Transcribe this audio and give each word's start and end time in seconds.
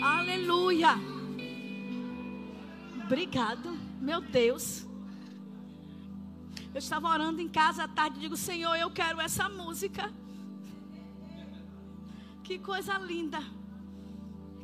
Aleluia. 0.00 0.90
Obrigado, 3.04 3.70
meu 4.00 4.20
Deus. 4.20 4.86
Eu 6.74 6.78
estava 6.78 7.08
orando 7.08 7.40
em 7.40 7.48
casa 7.48 7.84
à 7.84 7.88
tarde 7.88 8.18
e 8.18 8.20
digo, 8.20 8.36
Senhor, 8.36 8.74
eu 8.76 8.90
quero 8.90 9.20
essa 9.20 9.48
música. 9.48 10.12
Que 12.44 12.58
coisa 12.58 12.98
linda. 12.98 13.42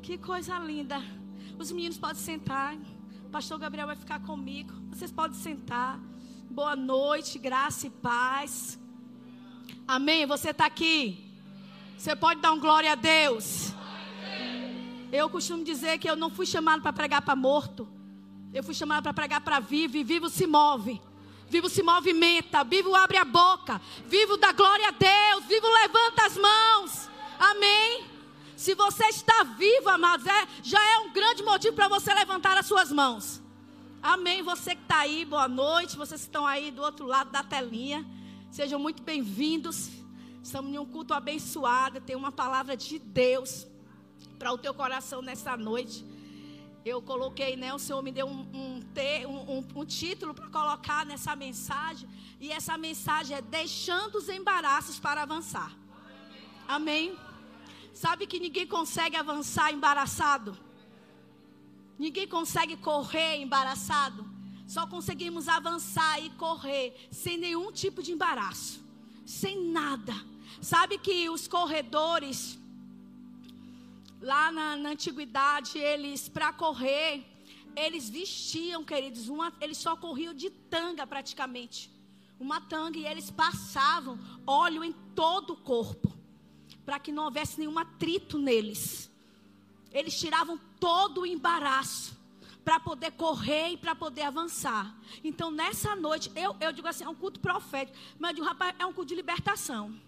Que 0.03 0.19
coisa 0.19 0.59
linda. 0.59 1.03
Os 1.59 1.73
meninos 1.73 1.97
podem 1.97 2.21
sentar. 2.21 2.77
O 3.25 3.31
pastor 3.31 3.59
Gabriel 3.59 3.87
vai 3.87 3.97
ficar 3.97 4.21
comigo. 4.21 4.73
Vocês 4.91 5.11
podem 5.11 5.39
sentar. 5.39 5.99
Boa 6.51 6.77
noite, 6.77 7.39
graça 7.39 7.87
e 7.87 7.91
paz. 7.91 8.79
Amém. 9.89 10.27
Você 10.27 10.51
está 10.51 10.67
aqui. 10.67 11.33
Você 11.97 12.15
pode 12.15 12.41
dar 12.41 12.53
um 12.53 12.61
glória 12.61 12.93
a 12.93 12.97
Deus. 12.97 13.73
Eu 15.13 15.29
costumo 15.29 15.63
dizer 15.63 15.99
que 15.99 16.09
eu 16.09 16.17
não 16.17 16.31
fui 16.31 16.47
chamado 16.47 16.81
para 16.81 16.91
pregar 16.91 17.21
para 17.21 17.37
morto. 17.37 17.87
Eu 18.51 18.65
fui 18.65 18.73
chamado 18.73 19.03
para 19.03 19.13
pregar 19.13 19.43
para 19.43 19.61
vivo 19.61 19.99
e 19.99 20.03
vivo 20.03 20.31
se 20.31 20.47
move. 20.47 20.99
Vivo 21.51 21.69
se 21.69 21.83
movimenta, 21.83 22.65
vivo 22.65 22.95
abre 22.95 23.19
a 23.19 23.25
boca, 23.27 23.79
vivo 24.07 24.39
dá 24.39 24.53
glória 24.53 24.89
a 24.89 24.91
Deus, 24.91 25.45
vivo 25.45 25.67
levanta 25.69 26.25
as 26.25 26.39
mãos. 26.39 27.11
Amém. 27.39 28.07
Se 28.57 28.75
você 28.75 29.05
está 29.09 29.43
vivo, 29.43 29.91
amados, 29.91 30.27
é, 30.27 30.49
já 30.63 30.83
é 30.93 30.99
um 31.01 31.13
grande 31.13 31.43
motivo 31.43 31.77
para 31.77 31.89
você 31.89 32.15
levantar 32.15 32.57
as 32.57 32.65
suas 32.65 32.91
mãos. 32.91 33.43
Amém. 34.03 34.43
Você 34.43 34.75
que 34.75 34.81
está 34.81 35.01
aí, 35.01 35.27
boa 35.27 35.47
noite. 35.47 35.95
Vocês 35.95 36.23
que 36.23 36.29
estão 36.29 36.47
aí 36.47 36.71
do 36.71 36.81
outro 36.81 37.05
lado 37.05 37.31
da 37.31 37.43
telinha, 37.43 38.03
sejam 38.51 38.79
muito 38.79 39.03
bem-vindos. 39.03 39.91
Estamos 40.43 40.73
em 40.73 40.79
um 40.79 40.87
culto 40.87 41.13
abençoado. 41.13 42.01
Tem 42.01 42.17
uma 42.17 42.33
palavra 42.33 42.79
de 42.79 42.99
Deus 42.99 43.67
para 44.39 44.53
o 44.53 44.59
teu 44.59 44.75
coração 44.75 45.23
nessa 45.23 45.57
noite 45.57 46.05
eu 46.85 47.01
coloquei, 47.01 47.57
né? 47.57 47.73
O 47.73 47.79
Senhor 47.79 48.03
me 48.03 48.11
deu 48.11 48.27
um, 48.27 48.41
um, 48.53 48.81
um, 49.29 49.81
um 49.81 49.85
título 49.85 50.35
para 50.35 50.49
colocar 50.49 51.07
nessa 51.07 51.37
mensagem. 51.37 52.09
E 52.41 52.51
essa 52.51 52.77
mensagem 52.77 53.37
é 53.37 53.43
deixando 53.43 54.17
os 54.17 54.29
embaraços 54.29 54.99
para 54.99 55.23
avançar. 55.23 55.73
Amém? 56.67 57.17
Sabe 57.93 58.27
que 58.27 58.41
ninguém 58.41 58.67
consegue 58.67 59.17
avançar 59.17 59.73
embaraçado? 59.73 60.59
Ninguém 61.99 62.27
consegue 62.27 62.77
correr 62.77 63.37
embaraçado. 63.37 64.29
Só 64.67 64.87
conseguimos 64.87 65.49
avançar 65.49 66.19
e 66.21 66.31
correr 66.31 67.09
sem 67.11 67.37
nenhum 67.37 67.71
tipo 67.71 68.03
de 68.03 68.11
embaraço, 68.11 68.83
sem 69.27 69.69
nada. 69.69 70.15
Sabe 70.61 70.99
que 70.99 71.29
os 71.29 71.47
corredores 71.47 72.59
Lá 74.23 74.53
na, 74.53 74.77
na 74.77 74.91
antiguidade, 74.91 75.79
eles, 75.79 76.29
para 76.29 76.53
correr, 76.53 77.27
eles 77.75 78.09
vestiam, 78.09 78.85
queridos, 78.85 79.29
uma, 79.29 79.53
eles 79.61 79.79
só 79.79 79.97
corriam 79.97 80.33
de 80.33 80.49
tanga 80.49 81.05
praticamente. 81.05 81.91
Uma 82.39 82.61
tanga 82.61 82.99
e 82.99 83.05
eles 83.05 83.31
passavam 83.31 84.19
óleo 84.47 84.85
em 84.85 84.93
todo 85.15 85.55
o 85.55 85.57
corpo, 85.57 86.17
para 86.85 87.01
que 87.01 87.11
não 87.11 87.25
houvesse 87.25 87.59
nenhum 87.59 87.79
atrito 87.79 88.39
neles. 88.39 89.11
Eles 89.91 90.19
tiravam 90.19 90.59
todo 90.79 91.23
o 91.23 91.27
embaraço 91.27 92.17
para 92.65 92.79
poder 92.79 93.11
correr 93.13 93.71
e 93.71 93.77
para 93.77 93.95
poder 93.95 94.23
avançar. 94.23 94.97
Então, 95.25 95.51
nessa 95.51 95.97
noite, 95.97 96.31
eu, 96.37 96.57
eu 96.61 96.73
digo 96.73 96.87
assim, 96.87 97.05
é 97.05 97.09
um 97.09 97.15
culto 97.15 97.41
profético, 97.41 97.99
mas 98.19 98.31
eu 98.31 98.35
digo, 98.37 98.47
rapaz, 98.47 98.75
é 98.79 98.87
um 98.87 98.93
culto 98.93 99.09
de 99.09 99.17
libertação. 99.17 100.01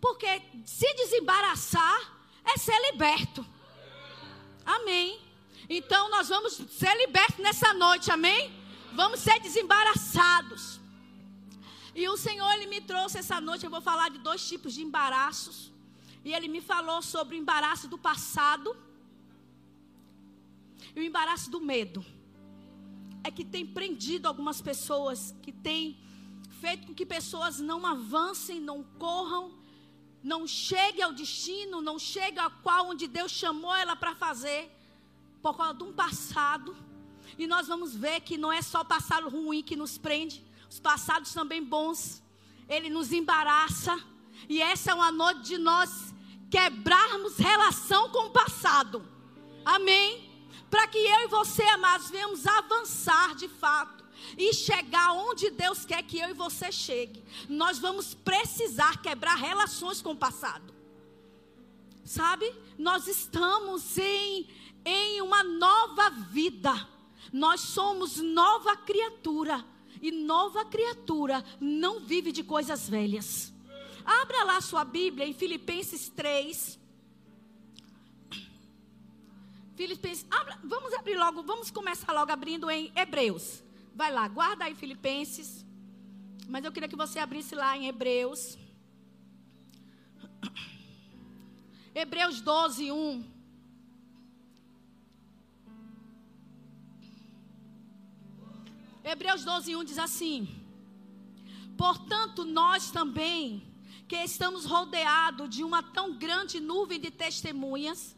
Porque 0.00 0.42
se 0.64 0.92
desembaraçar, 0.94 2.15
é 2.46 2.56
ser 2.56 2.78
liberto. 2.90 3.44
Amém. 4.64 5.20
Então 5.68 6.08
nós 6.10 6.28
vamos 6.28 6.54
ser 6.54 6.96
libertos 6.96 7.38
nessa 7.38 7.74
noite, 7.74 8.10
amém? 8.10 8.52
Vamos 8.92 9.20
ser 9.20 9.38
desembaraçados. 9.40 10.80
E 11.94 12.08
o 12.08 12.16
Senhor, 12.16 12.50
Ele 12.52 12.66
me 12.66 12.80
trouxe 12.80 13.18
essa 13.18 13.40
noite, 13.40 13.64
eu 13.64 13.70
vou 13.70 13.80
falar 13.80 14.10
de 14.10 14.18
dois 14.18 14.46
tipos 14.46 14.74
de 14.74 14.82
embaraços. 14.82 15.72
E 16.24 16.32
Ele 16.32 16.48
me 16.48 16.60
falou 16.60 17.00
sobre 17.02 17.36
o 17.36 17.38
embaraço 17.38 17.88
do 17.88 17.98
passado 17.98 18.76
e 20.94 21.00
o 21.00 21.02
embaraço 21.02 21.50
do 21.50 21.60
medo. 21.60 22.04
É 23.24 23.30
que 23.30 23.44
tem 23.44 23.66
prendido 23.66 24.26
algumas 24.26 24.60
pessoas, 24.60 25.34
que 25.42 25.50
tem 25.50 25.98
feito 26.60 26.86
com 26.86 26.94
que 26.94 27.04
pessoas 27.04 27.58
não 27.60 27.84
avancem, 27.84 28.60
não 28.60 28.82
corram 28.98 29.52
não 30.26 30.44
chegue 30.44 31.00
ao 31.00 31.12
destino, 31.12 31.80
não 31.80 32.00
chegue 32.00 32.40
ao 32.40 32.50
qual 32.50 32.88
onde 32.88 33.06
Deus 33.06 33.30
chamou 33.30 33.72
ela 33.72 33.94
para 33.94 34.12
fazer, 34.12 34.68
por 35.40 35.56
causa 35.56 35.74
de 35.74 35.84
um 35.84 35.92
passado. 35.92 36.76
E 37.38 37.46
nós 37.46 37.68
vamos 37.68 37.94
ver 37.94 38.20
que 38.22 38.36
não 38.36 38.52
é 38.52 38.60
só 38.60 38.80
o 38.80 38.84
passado 38.84 39.28
ruim 39.28 39.62
que 39.62 39.76
nos 39.76 39.96
prende, 39.96 40.44
os 40.68 40.80
passados 40.80 41.32
também 41.32 41.62
bons. 41.62 42.20
Ele 42.68 42.90
nos 42.90 43.12
embaraça. 43.12 43.96
E 44.48 44.60
essa 44.60 44.90
é 44.90 44.94
uma 44.94 45.12
noite 45.12 45.42
de 45.42 45.58
nós 45.58 46.12
quebrarmos 46.50 47.36
relação 47.36 48.10
com 48.10 48.26
o 48.26 48.30
passado. 48.30 49.06
Amém? 49.64 50.28
Para 50.68 50.88
que 50.88 50.98
eu 50.98 51.20
e 51.20 51.28
você, 51.28 51.62
amados, 51.68 52.10
venhamos 52.10 52.44
avançar 52.48 53.36
de 53.36 53.46
fato 53.46 53.95
e 54.36 54.52
chegar 54.52 55.12
onde 55.12 55.50
Deus 55.50 55.84
quer 55.84 56.02
que 56.02 56.18
eu 56.18 56.30
e 56.30 56.34
você 56.34 56.70
chegue, 56.72 57.22
nós 57.48 57.78
vamos 57.78 58.14
precisar 58.14 59.00
quebrar 59.02 59.36
relações 59.36 60.02
com 60.02 60.12
o 60.12 60.16
passado. 60.16 60.74
Sabe? 62.04 62.52
Nós 62.78 63.08
estamos 63.08 63.98
em, 63.98 64.48
em 64.84 65.20
uma 65.20 65.42
nova 65.42 66.10
vida. 66.10 66.88
Nós 67.32 67.60
somos 67.60 68.18
nova 68.18 68.76
criatura. 68.76 69.64
E 70.00 70.12
nova 70.12 70.64
criatura 70.64 71.44
não 71.60 72.00
vive 72.00 72.30
de 72.30 72.44
coisas 72.44 72.88
velhas. 72.88 73.52
Abra 74.04 74.44
lá 74.44 74.60
sua 74.60 74.84
Bíblia 74.84 75.26
em 75.26 75.34
Filipenses 75.34 76.08
3. 76.10 76.78
Filipenses, 79.74 80.24
abra, 80.30 80.58
vamos 80.62 80.94
abrir 80.94 81.16
logo, 81.16 81.42
vamos 81.42 81.70
começar 81.70 82.12
logo 82.12 82.30
abrindo 82.30 82.70
em 82.70 82.92
Hebreus. 82.94 83.62
Vai 84.00 84.12
lá, 84.12 84.24
guarda 84.28 84.64
aí 84.66 84.74
Filipenses. 84.74 85.64
Mas 86.46 86.62
eu 86.64 86.70
queria 86.70 86.88
que 86.92 87.02
você 87.04 87.18
abrisse 87.18 87.54
lá 87.54 87.70
em 87.78 87.86
Hebreus. 87.86 88.58
Hebreus 92.02 92.42
12, 92.42 92.92
1. 92.92 93.24
Hebreus 99.02 99.42
12, 99.46 99.74
1 99.76 99.84
diz 99.84 99.98
assim: 99.98 100.38
Portanto, 101.78 102.44
nós 102.44 102.90
também, 102.90 103.66
que 104.06 104.16
estamos 104.16 104.66
rodeados 104.66 105.48
de 105.48 105.64
uma 105.64 105.82
tão 105.82 106.18
grande 106.18 106.60
nuvem 106.60 107.00
de 107.00 107.10
testemunhas, 107.10 108.14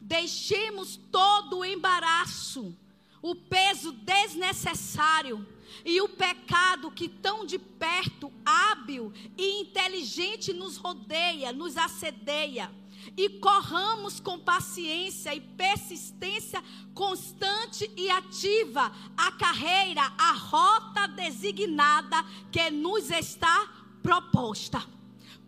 deixemos 0.00 0.96
todo 0.96 1.58
o 1.58 1.64
embaraço 1.66 2.74
o 3.22 3.36
peso 3.36 3.92
desnecessário 3.92 5.46
e 5.84 6.00
o 6.00 6.08
pecado 6.08 6.90
que 6.90 7.08
tão 7.08 7.46
de 7.46 7.58
perto, 7.58 8.32
hábil 8.44 9.12
e 9.38 9.60
inteligente 9.60 10.52
nos 10.52 10.76
rodeia, 10.76 11.52
nos 11.52 11.76
assedeia. 11.76 12.70
E 13.16 13.28
corramos 13.28 14.20
com 14.20 14.38
paciência 14.38 15.34
e 15.34 15.40
persistência 15.40 16.62
constante 16.94 17.90
e 17.96 18.08
ativa 18.08 18.92
a 19.16 19.32
carreira, 19.32 20.02
a 20.18 20.32
rota 20.32 21.08
designada 21.08 22.24
que 22.50 22.70
nos 22.70 23.10
está 23.10 23.68
proposta. 24.02 24.86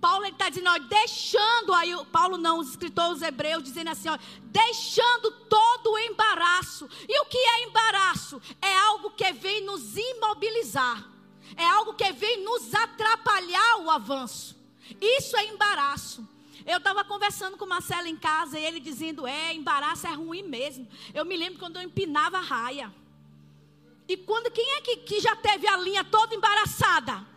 Paulo 0.05 0.27
está 0.27 0.51
dizendo, 0.51 0.69
ó, 0.69 0.79
deixando 0.81 1.73
aí, 1.73 1.91
Paulo 2.13 2.37
não, 2.37 2.59
os 2.59 2.69
escritores 2.69 3.23
hebreus 3.23 3.63
dizendo 3.63 3.89
assim, 3.89 4.11
ó, 4.11 4.19
deixando 4.43 5.31
todo 5.49 5.93
o 5.93 5.99
embaraço. 5.99 6.87
E 7.09 7.21
o 7.23 7.25
que 7.25 7.39
é 7.39 7.65
embaraço? 7.65 8.39
É 8.61 8.77
algo 8.81 9.13
que 9.13 9.33
vem 9.33 9.63
nos 9.63 9.97
imobilizar. 9.97 11.09
É 11.57 11.67
algo 11.67 11.95
que 11.95 12.13
vem 12.13 12.45
nos 12.45 12.75
atrapalhar 12.75 13.79
o 13.79 13.91
avanço. 13.91 14.55
Isso 15.01 15.39
é 15.39 15.47
embaraço. 15.47 16.29
Eu 16.67 16.77
estava 16.77 17.03
conversando 17.03 17.57
com 17.57 17.65
o 17.65 17.69
Marcelo 17.69 18.07
em 18.07 18.17
casa 18.17 18.59
e 18.59 18.65
ele 18.65 18.81
dizendo: 18.81 19.27
é, 19.27 19.55
embaraço 19.55 20.07
é 20.07 20.13
ruim 20.13 20.43
mesmo. 20.43 20.87
Eu 21.15 21.25
me 21.25 21.35
lembro 21.35 21.59
quando 21.59 21.77
eu 21.77 21.83
empinava 21.83 22.37
a 22.37 22.43
raia. 22.43 22.95
E 24.07 24.19
quando 24.19 24.51
quem 24.51 24.71
é 24.75 24.81
que, 24.83 24.97
que 24.99 25.19
já 25.19 25.35
teve 25.35 25.67
a 25.67 25.79
linha 25.79 26.05
toda 26.05 26.35
embaraçada? 26.35 27.33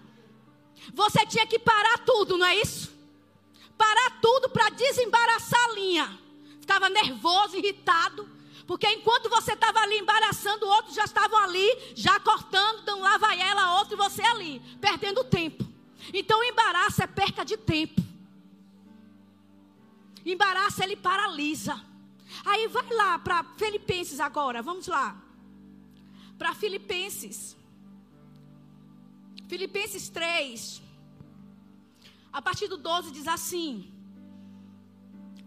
Você 0.93 1.25
tinha 1.25 1.45
que 1.45 1.59
parar 1.59 1.99
tudo, 1.99 2.37
não 2.37 2.45
é 2.45 2.55
isso? 2.55 2.91
Parar 3.77 4.19
tudo 4.21 4.49
para 4.49 4.69
desembaraçar 4.69 5.63
a 5.65 5.73
linha. 5.73 6.19
Ficava 6.61 6.89
nervoso, 6.89 7.57
irritado. 7.57 8.29
Porque 8.65 8.87
enquanto 8.89 9.29
você 9.29 9.53
estava 9.53 9.79
ali 9.79 9.97
embaraçando, 9.97 10.67
outros 10.67 10.93
já 10.93 11.05
estavam 11.05 11.39
ali, 11.39 11.93
já 11.95 12.19
cortando, 12.19 12.83
dando 12.83 13.01
lá 13.01 13.17
vai 13.17 13.39
ela, 13.39 13.79
outro 13.79 13.93
e 13.93 13.97
você 13.97 14.21
ali, 14.21 14.61
perdendo 14.81 15.23
tempo. 15.23 15.65
Então, 16.13 16.43
embaraço 16.43 17.01
é 17.01 17.07
perca 17.07 17.45
de 17.45 17.57
tempo. 17.57 18.01
Embaraço 20.25 20.83
ele 20.83 20.95
paralisa. 20.97 21.81
Aí 22.45 22.67
vai 22.67 22.89
lá 22.93 23.17
para 23.17 23.43
Filipenses 23.57 24.19
agora, 24.19 24.61
vamos 24.61 24.87
lá. 24.87 25.15
Para 26.37 26.53
Filipenses. 26.53 27.56
Filipenses 29.47 30.09
3. 30.09 30.81
A 32.31 32.41
partir 32.41 32.67
do 32.67 32.77
12 32.77 33.11
diz 33.11 33.27
assim: 33.27 33.91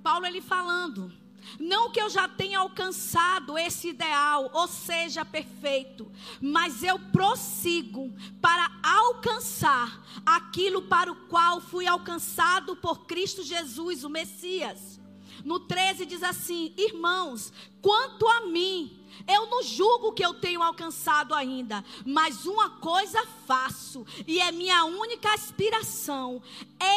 Paulo 0.03 0.27
ele 0.27 0.41
falando, 0.41 1.13
não 1.59 1.91
que 1.91 2.01
eu 2.01 2.09
já 2.09 2.29
tenha 2.29 2.59
alcançado 2.59 3.59
esse 3.59 3.89
ideal, 3.89 4.51
ou 4.53 4.67
seja, 4.67 5.25
perfeito, 5.25 6.11
mas 6.41 6.83
eu 6.83 6.99
prossigo 6.99 8.13
para 8.41 8.71
alcançar 8.83 10.05
aquilo 10.25 10.83
para 10.83 11.11
o 11.11 11.17
qual 11.27 11.61
fui 11.61 11.87
alcançado 11.87 12.77
por 12.77 13.07
Cristo 13.07 13.43
Jesus, 13.43 14.05
o 14.05 14.11
Messias. 14.11 15.01
No 15.45 15.61
13 15.61 16.07
diz 16.07 16.23
assim: 16.23 16.75
Irmãos, 16.77 17.53
quanto 17.81 18.27
a 18.29 18.47
mim, 18.47 19.00
eu 19.27 19.47
não 19.47 19.63
julgo 19.63 20.13
que 20.13 20.25
eu 20.25 20.35
tenho 20.35 20.63
alcançado 20.63 21.35
ainda, 21.35 21.85
mas 22.05 22.47
uma 22.47 22.71
coisa 22.71 23.25
faço, 23.47 24.07
e 24.27 24.41
é 24.41 24.53
minha 24.53 24.85
única 24.85 25.33
aspiração, 25.35 26.43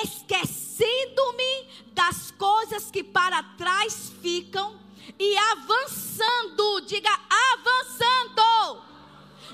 esquecendo-me 0.03 1.67
das 1.93 2.31
coisas 2.31 2.89
que 2.89 3.03
para 3.03 3.43
trás 3.43 4.11
ficam 4.21 4.79
e 5.19 5.37
avançando, 5.37 6.81
diga 6.81 7.11
avançando. 7.53 8.83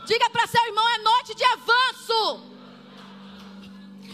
Diga 0.05 0.29
para 0.29 0.47
seu 0.47 0.65
irmão, 0.65 0.87
é 0.89 0.97
noite 0.99 1.35
de 1.35 1.43
avanço. 1.43 2.58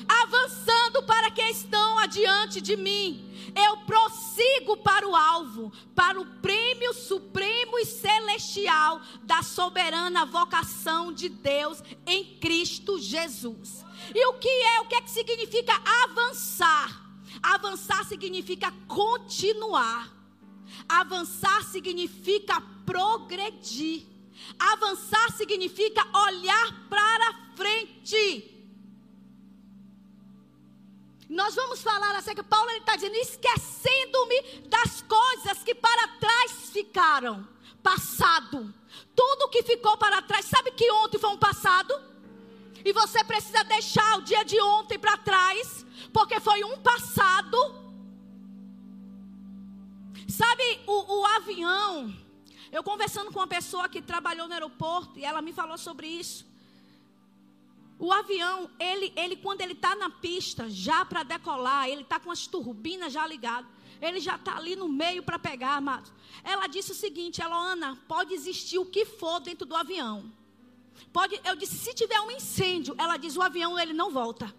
Avançando 0.07 1.04
para 1.04 1.31
que 1.31 1.42
estão 1.44 1.98
adiante 2.00 2.62
de 2.62 2.75
mim 2.75 3.36
eu 3.56 3.78
prossigo 3.78 4.75
para 4.78 5.07
o 5.07 5.16
alvo, 5.16 5.72
para 5.96 6.19
o 6.19 6.25
prêmio 6.42 6.94
supremo 6.94 7.80
e 7.80 7.86
celestial 7.86 9.02
da 9.24 9.42
soberana 9.42 10.25
vocação 10.25 11.13
de 11.13 11.30
Deus 11.30 11.81
em 12.06 12.38
Cristo 12.38 13.00
Jesus. 13.00 13.86
E 14.13 14.28
o 14.28 14.34
que 14.34 14.50
é? 14.50 14.81
O 14.81 14.88
que 14.88 14.96
é 14.96 15.02
que 15.02 15.10
significa 15.10 15.74
avançar? 16.04 17.02
Avançar 17.42 18.04
significa 18.06 18.74
continuar. 18.88 20.13
Avançar 20.88 21.63
significa 21.63 22.62
progredir. 22.86 24.04
Avançar 24.60 25.31
significa 25.31 26.06
olhar 26.13 26.88
para 26.90 27.34
frente. 27.56 28.55
Nós 31.30 31.56
vamos 31.56 31.81
falar 31.81 32.22
que 32.24 32.44
Paulo 32.44 32.69
está 32.72 32.95
dizendo, 32.95 33.16
esquecendo-me 33.16 34.42
das 34.68 35.01
coisas 35.01 35.63
que 35.63 35.74
para 35.74 36.07
trás 36.19 36.69
ficaram, 36.72 37.48
passado. 37.81 38.74
Tudo 39.16 39.50
que 39.50 39.63
ficou 39.63 39.98
para 39.98 40.22
trás, 40.22 40.45
sabe 40.45 40.72
que 40.72 40.89
ontem 40.92 41.18
foi 41.18 41.30
um 41.31 41.38
passado? 41.38 41.94
E 42.83 42.94
você 42.94 43.24
precisa 43.24 43.63
deixar 43.63 44.19
o 44.19 44.22
dia 44.22 44.45
de 44.45 44.62
ontem 44.62 45.00
para 45.00 45.18
trás, 45.18 45.86
porque 46.13 46.39
foi 46.39 46.63
um 46.63 46.77
passado. 46.80 47.57
Sabe 50.28 50.80
o, 50.86 51.19
o 51.19 51.25
avião? 51.25 52.16
Eu 52.71 52.83
conversando 52.83 53.31
com 53.31 53.39
uma 53.39 53.48
pessoa 53.48 53.89
que 53.89 54.01
trabalhou 54.01 54.48
no 54.48 54.54
aeroporto 54.54 55.18
e 55.18 55.25
ela 55.25 55.42
me 55.42 55.54
falou 55.54 55.78
sobre 55.78 56.07
isso. 56.07 56.45
O 57.97 58.12
avião, 58.12 58.69
ele, 58.80 59.13
ele 59.15 59.36
quando 59.38 59.62
ele 59.62 59.74
está 59.74 59.95
na 59.95 60.09
pista, 60.09 60.69
já 60.69 61.06
para 61.06 61.24
decolar, 61.24 61.88
ele 61.88 62.01
está 62.01 62.19
com 62.19 62.30
as 62.30 62.45
turbinas 62.45 63.13
já 63.13 63.25
ligadas. 63.25 63.69
Ele 64.01 64.19
já 64.19 64.36
está 64.36 64.57
ali 64.57 64.75
no 64.75 64.89
meio 64.89 65.24
para 65.24 65.39
pegar, 65.39 65.75
amados. 65.75 66.12
Ela 66.44 66.68
disse 66.68 66.92
o 66.92 66.95
seguinte, 66.95 67.42
ela, 67.42 67.56
Ana, 67.56 67.97
pode 68.07 68.33
existir 68.33 68.77
o 68.77 68.86
que 68.86 69.06
for 69.06 69.39
dentro 69.39 69.65
do 69.65 69.75
avião. 69.75 70.31
Pode, 71.13 71.39
eu 71.45 71.56
disse, 71.56 71.77
se 71.77 71.94
tiver 71.94 72.19
um 72.19 72.30
incêndio, 72.31 72.94
ela 72.97 73.15
diz, 73.15 73.38
o 73.38 73.42
avião 73.42 73.80
ele 73.80 73.94
não 73.94 74.12
volta. 74.12 74.53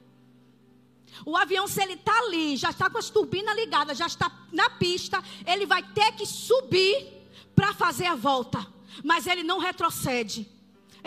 O 1.25 1.37
avião, 1.37 1.67
se 1.67 1.83
ele 1.83 1.95
está 1.95 2.19
ali, 2.19 2.57
já 2.57 2.71
está 2.71 2.91
com 2.91 2.99
as 2.99 3.11
turbinas 3.11 3.55
ligadas, 3.57 3.99
já 3.99 4.07
está 4.07 4.31
na 4.53 4.69
pista, 4.71 5.23
ele 5.47 5.67
vai 5.67 5.83
ter 5.83 6.13
que 6.13 6.27
subir 6.27 7.07
para 7.55 7.73
fazer 7.75 8.07
a 8.07 8.15
volta. 8.15 8.67
Mas 9.05 9.27
ele 9.27 9.43
não 9.43 9.59
retrocede. 9.59 10.49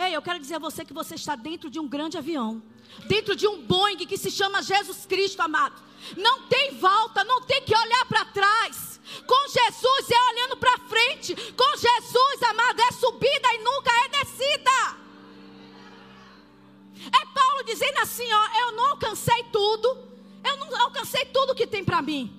Ei, 0.02 0.16
eu 0.16 0.22
quero 0.22 0.38
dizer 0.38 0.54
a 0.54 0.58
você 0.58 0.82
que 0.82 0.94
você 0.94 1.14
está 1.14 1.36
dentro 1.36 1.68
de 1.68 1.78
um 1.78 1.86
grande 1.86 2.16
avião. 2.16 2.62
Dentro 3.06 3.36
de 3.36 3.46
um 3.46 3.60
Boeing 3.60 4.06
que 4.06 4.16
se 4.16 4.30
chama 4.30 4.62
Jesus 4.62 5.04
Cristo, 5.04 5.40
amado. 5.42 5.78
Não 6.16 6.48
tem 6.48 6.74
volta, 6.76 7.22
não 7.22 7.42
tem 7.42 7.60
que 7.62 7.76
olhar 7.76 8.06
para 8.06 8.24
trás. 8.24 8.98
Com 9.26 9.48
Jesus 9.48 10.10
é 10.10 10.32
olhando 10.32 10.56
para 10.56 10.78
frente. 10.78 11.34
Com 11.52 11.76
Jesus, 11.76 12.42
amado, 12.48 12.80
é 12.80 12.92
subida 12.92 13.54
e 13.54 13.58
nunca 13.58 13.90
é 14.04 14.08
descida. 14.08 15.00
É 17.04 17.26
Paulo 17.34 17.62
dizendo 17.64 17.98
assim, 17.98 18.32
ó, 18.32 18.60
eu 18.60 18.72
não 18.72 18.86
alcancei 18.92 19.44
tudo. 19.52 20.08
Eu 20.42 20.56
não 20.56 20.80
alcancei 20.80 21.26
tudo 21.26 21.54
que 21.54 21.66
tem 21.66 21.84
para 21.84 22.00
mim. 22.00 22.34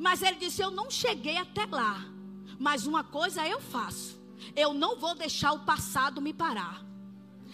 Mas 0.00 0.22
ele 0.22 0.36
disse, 0.36 0.62
eu 0.62 0.70
não 0.70 0.90
cheguei 0.90 1.36
até 1.36 1.66
lá. 1.66 2.02
Mas 2.58 2.86
uma 2.86 3.04
coisa 3.04 3.46
eu 3.46 3.60
faço. 3.60 4.18
Eu 4.56 4.72
não 4.72 4.96
vou 4.96 5.14
deixar 5.14 5.52
o 5.52 5.60
passado 5.66 6.22
me 6.22 6.32
parar. 6.32 6.93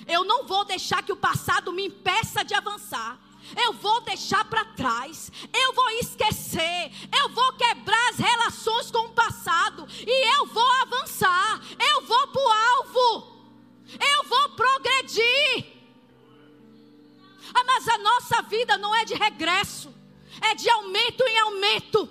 Eu 0.07 0.25
não 0.25 0.47
vou 0.47 0.65
deixar 0.65 1.03
que 1.03 1.13
o 1.13 1.17
passado 1.17 1.73
me 1.73 1.87
impeça 1.87 2.45
de 2.45 2.55
avançar. 2.55 3.19
Eu 3.57 3.73
vou 3.73 4.01
deixar 4.03 4.45
para 4.45 4.65
trás. 4.65 5.31
Eu 5.53 5.73
vou 5.73 5.91
esquecer. 5.91 6.93
Eu 7.21 7.29
vou 7.31 7.53
quebrar 7.55 8.11
as 8.11 8.19
relações 8.19 8.91
com 8.91 9.07
o 9.07 9.13
passado. 9.13 9.87
E 10.07 10.37
eu 10.37 10.47
vou 10.47 10.71
avançar. 10.83 11.61
Eu 11.93 12.03
vou 12.03 12.29
para 12.29 12.43
o 12.43 12.49
alvo. 12.49 13.41
Eu 13.99 14.25
vou 14.25 14.49
progredir. 14.51 15.67
Ah, 17.53 17.65
mas 17.65 17.89
a 17.89 17.99
nossa 17.99 18.43
vida 18.43 18.79
não 18.79 18.95
é 18.95 19.05
de 19.05 19.15
regresso. 19.15 19.93
É 20.41 20.55
de 20.55 20.69
aumento 20.71 21.25
em 21.25 21.39
aumento. 21.41 22.09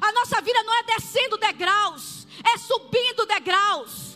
A 0.00 0.12
nossa 0.12 0.40
vida 0.40 0.62
não 0.62 0.74
é 0.74 0.82
descendo 0.84 1.36
degraus. 1.36 2.26
É 2.44 2.58
subindo 2.58 3.26
degraus. 3.26 4.11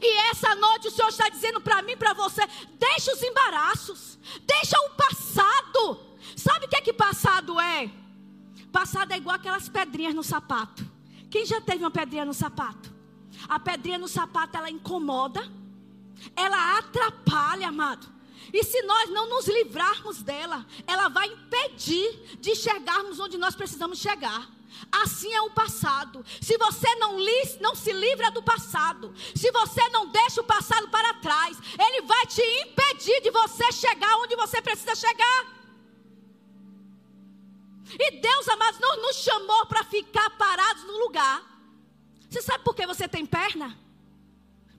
E 0.00 0.30
essa 0.30 0.54
noite 0.54 0.88
o 0.88 0.90
Senhor 0.90 1.08
está 1.08 1.28
dizendo 1.28 1.60
para 1.60 1.82
mim, 1.82 1.96
para 1.96 2.12
você: 2.12 2.42
deixa 2.78 3.12
os 3.12 3.22
embaraços, 3.22 4.18
deixa 4.42 4.76
o 4.86 4.90
passado. 4.90 6.00
Sabe 6.36 6.66
o 6.66 6.68
que 6.68 6.76
é 6.76 6.80
que 6.80 6.92
passado 6.92 7.60
é? 7.60 7.90
Passado 8.72 9.12
é 9.12 9.16
igual 9.16 9.36
aquelas 9.36 9.68
pedrinhas 9.68 10.14
no 10.14 10.24
sapato. 10.24 10.84
Quem 11.30 11.46
já 11.46 11.60
teve 11.60 11.84
uma 11.84 11.90
pedrinha 11.90 12.24
no 12.24 12.34
sapato? 12.34 12.92
A 13.48 13.58
pedrinha 13.58 13.98
no 13.98 14.08
sapato 14.08 14.56
ela 14.56 14.70
incomoda, 14.70 15.48
ela 16.34 16.78
atrapalha, 16.78 17.68
amado. 17.68 18.06
E 18.52 18.62
se 18.62 18.82
nós 18.82 19.10
não 19.10 19.28
nos 19.28 19.46
livrarmos 19.48 20.22
dela, 20.22 20.64
ela 20.86 21.08
vai 21.08 21.26
impedir 21.26 22.38
de 22.38 22.54
chegarmos 22.54 23.18
onde 23.18 23.36
nós 23.36 23.54
precisamos 23.54 23.98
chegar. 23.98 24.48
Assim 24.90 25.32
é 25.32 25.40
o 25.42 25.50
passado. 25.50 26.24
Se 26.40 26.56
você 26.58 26.94
não, 26.96 27.18
li, 27.18 27.58
não 27.60 27.74
se 27.74 27.92
livra 27.92 28.30
do 28.30 28.42
passado, 28.42 29.14
se 29.34 29.50
você 29.50 29.88
não 29.90 30.08
deixa 30.08 30.40
o 30.40 30.44
passado 30.44 30.88
para 30.88 31.14
trás, 31.14 31.58
ele 31.78 32.02
vai 32.02 32.26
te 32.26 32.42
impedir 32.62 33.20
de 33.22 33.30
você 33.30 33.70
chegar 33.72 34.16
onde 34.18 34.36
você 34.36 34.60
precisa 34.60 34.94
chegar. 34.94 35.46
E 37.98 38.20
Deus, 38.20 38.48
amados, 38.48 38.80
não 38.80 39.02
nos 39.02 39.16
chamou 39.16 39.66
para 39.66 39.84
ficar 39.84 40.30
parados 40.30 40.84
no 40.84 40.98
lugar. 40.98 41.42
Você 42.28 42.42
sabe 42.42 42.64
por 42.64 42.74
que 42.74 42.86
você 42.86 43.06
tem 43.06 43.24
perna? 43.24 43.78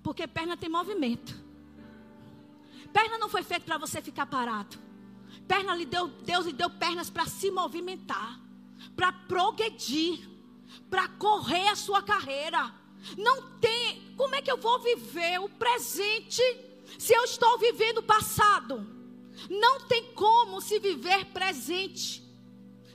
Porque 0.04 0.27
perna 0.27 0.58
tem 0.58 0.70
movimento. 0.70 1.34
Perna 2.92 3.18
não 3.18 3.30
foi 3.30 3.44
feita 3.44 3.65
para 3.65 3.77
você 3.77 4.01
ficar 4.01 4.25
parado. 4.25 4.77
Perna 5.48 5.75
lhe 5.75 5.86
deu, 5.86 6.08
Deus 6.08 6.46
lhe 6.46 6.54
deu 6.54 6.70
pernas 6.70 7.10
para 7.10 7.25
se 7.25 7.51
movimentar 7.51 8.44
para 8.96 9.12
progredir, 9.12 10.27
para 10.89 11.08
correr 11.08 11.70
a 11.70 11.75
sua 11.75 12.01
carreira. 12.01 12.74
Não 13.18 13.42
tem. 13.60 14.13
Como 14.15 14.36
é 14.36 14.42
que 14.42 14.51
eu 14.51 14.58
vou 14.58 14.80
viver 14.80 15.39
o 15.39 15.50
presente 15.50 16.42
se 16.98 17.13
eu 17.13 17.24
estou 17.24 17.58
vivendo 17.58 18.00
o 18.00 18.04
passado? 18.04 18.86
Não 19.50 19.82
tem 19.82 20.13
como 20.13 20.62
se 20.62 20.80
viver 20.80 21.25
presente 21.25 22.24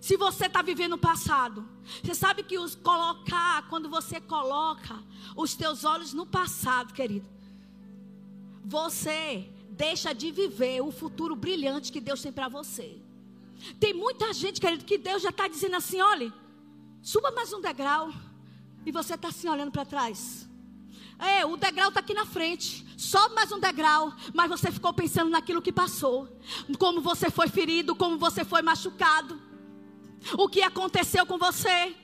se 0.01 0.17
você 0.17 0.47
está 0.47 0.63
vivendo 0.63 0.95
o 0.95 0.99
passado. 0.99 1.69
Você 2.03 2.15
sabe 2.15 2.43
que 2.43 2.59
os 2.59 2.75
colocar, 2.75 3.69
quando 3.69 3.89
você 3.89 4.21
coloca 4.21 5.03
os 5.37 5.55
teus 5.55 5.85
olhos 5.85 6.13
no 6.13 6.25
passado, 6.25 6.95
querido, 6.95 7.29
você 8.65 9.51
deixa 9.69 10.13
de 10.15 10.31
viver 10.31 10.81
o 10.81 10.91
futuro 10.91 11.37
brilhante 11.37 11.93
que 11.93 12.01
Deus 12.01 12.23
tem 12.23 12.33
para 12.33 12.49
você. 12.49 13.00
Tem 13.79 13.93
muita 13.95 14.33
gente, 14.33 14.61
querido, 14.61 14.85
que 14.85 14.99
Deus 14.99 15.23
já 15.23 15.31
está 15.31 15.49
dizendo 15.49 15.77
assim: 15.77 16.01
olhe, 16.01 16.33
suba 17.03 17.31
mais 17.33 17.53
um 17.53 17.61
degrau. 17.61 18.13
E 18.85 18.91
você 18.91 19.15
está 19.15 19.29
assim 19.29 19.49
olhando 19.49 19.71
para 19.71 19.85
trás. 19.85 20.49
É, 21.19 21.45
o 21.45 21.57
degrau 21.57 21.89
está 21.89 22.01
aqui 22.01 22.15
na 22.15 22.25
frente. 22.25 22.87
Sobe 22.97 23.35
mais 23.35 23.53
um 23.53 23.61
degrau. 23.61 24.13
Mas 24.33 24.49
você 24.49 24.73
ficou 24.73 24.93
pensando 24.93 25.31
naquilo 25.31 25.61
que 25.61 25.73
passou. 25.73 26.29
Como 26.79 27.01
você 27.01 27.31
foi 27.31 27.49
ferido, 27.49 27.95
como 27.95 28.19
você 28.19 28.45
foi 28.45 28.63
machucado. 28.63 29.41
O 30.39 30.49
que 30.49 30.63
aconteceu 30.63 31.27
com 31.27 31.37
você. 31.37 31.95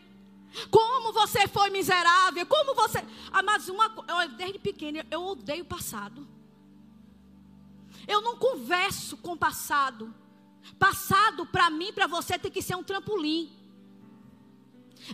Como 0.70 1.12
você 1.12 1.48
foi 1.48 1.70
miserável, 1.70 2.46
como 2.46 2.75
você. 2.75 3.04
Ah, 3.30 3.42
mas 3.42 3.68
uma 3.68 3.90
coisa, 3.90 4.28
desde 4.28 4.58
pequena 4.58 5.04
eu 5.10 5.22
odeio 5.22 5.62
o 5.62 5.66
passado. 5.66 6.26
Eu 8.06 8.20
não 8.20 8.36
converso 8.36 9.16
com 9.16 9.32
o 9.32 9.36
passado. 9.36 10.14
Passado 10.78 11.46
para 11.46 11.70
mim, 11.70 11.92
para 11.92 12.06
você 12.06 12.38
tem 12.38 12.50
que 12.50 12.62
ser 12.62 12.76
um 12.76 12.82
trampolim. 12.82 13.52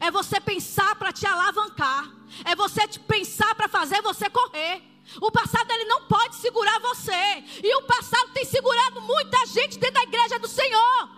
É 0.01 0.11
você 0.11 0.41
pensar 0.41 0.95
para 0.97 1.13
te 1.13 1.27
alavancar. 1.27 2.11
É 2.45 2.57
você 2.57 2.87
pensar 3.07 3.55
para 3.55 3.69
fazer 3.69 4.01
você 4.03 4.29
correr. 4.31 4.83
O 5.21 5.31
passado 5.31 5.71
ele 5.71 5.85
não 5.85 6.05
pode 6.05 6.37
segurar 6.37 6.79
você. 6.81 7.45
E 7.63 7.77
o 7.77 7.83
passado 7.83 8.33
tem 8.33 8.45
segurado 8.45 9.01
muita 9.03 9.47
gente 9.47 9.79
dentro 9.79 9.95
da 9.95 10.03
igreja 10.03 10.39
do 10.39 10.49
Senhor. 10.49 11.11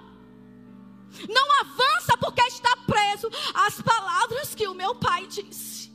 Não 1.28 1.60
avança 1.60 2.16
porque 2.18 2.42
está 2.42 2.76
preso 2.78 3.28
às 3.54 3.80
palavras 3.80 4.54
que 4.54 4.66
o 4.66 4.74
meu 4.74 4.94
pai 4.94 5.26
disse. 5.26 5.92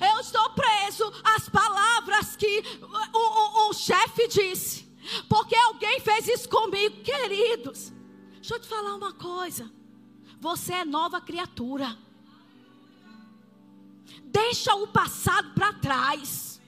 Eu 0.00 0.20
estou 0.20 0.50
preso 0.50 1.12
às 1.22 1.48
palavras 1.48 2.36
que 2.36 2.64
o, 3.12 3.18
o, 3.18 3.70
o 3.70 3.72
chefe 3.72 4.28
disse. 4.28 4.89
Porque 5.28 5.54
alguém 5.54 6.00
fez 6.00 6.28
isso 6.28 6.48
comigo, 6.48 7.02
queridos. 7.02 7.92
Deixa 8.34 8.54
eu 8.54 8.60
te 8.60 8.68
falar 8.68 8.94
uma 8.94 9.12
coisa. 9.12 9.70
Você 10.40 10.72
é 10.72 10.84
nova 10.84 11.20
criatura. 11.20 11.96
Deixa 14.24 14.74
o 14.74 14.86
passado 14.88 15.52
para 15.54 15.72
trás. 15.74 16.60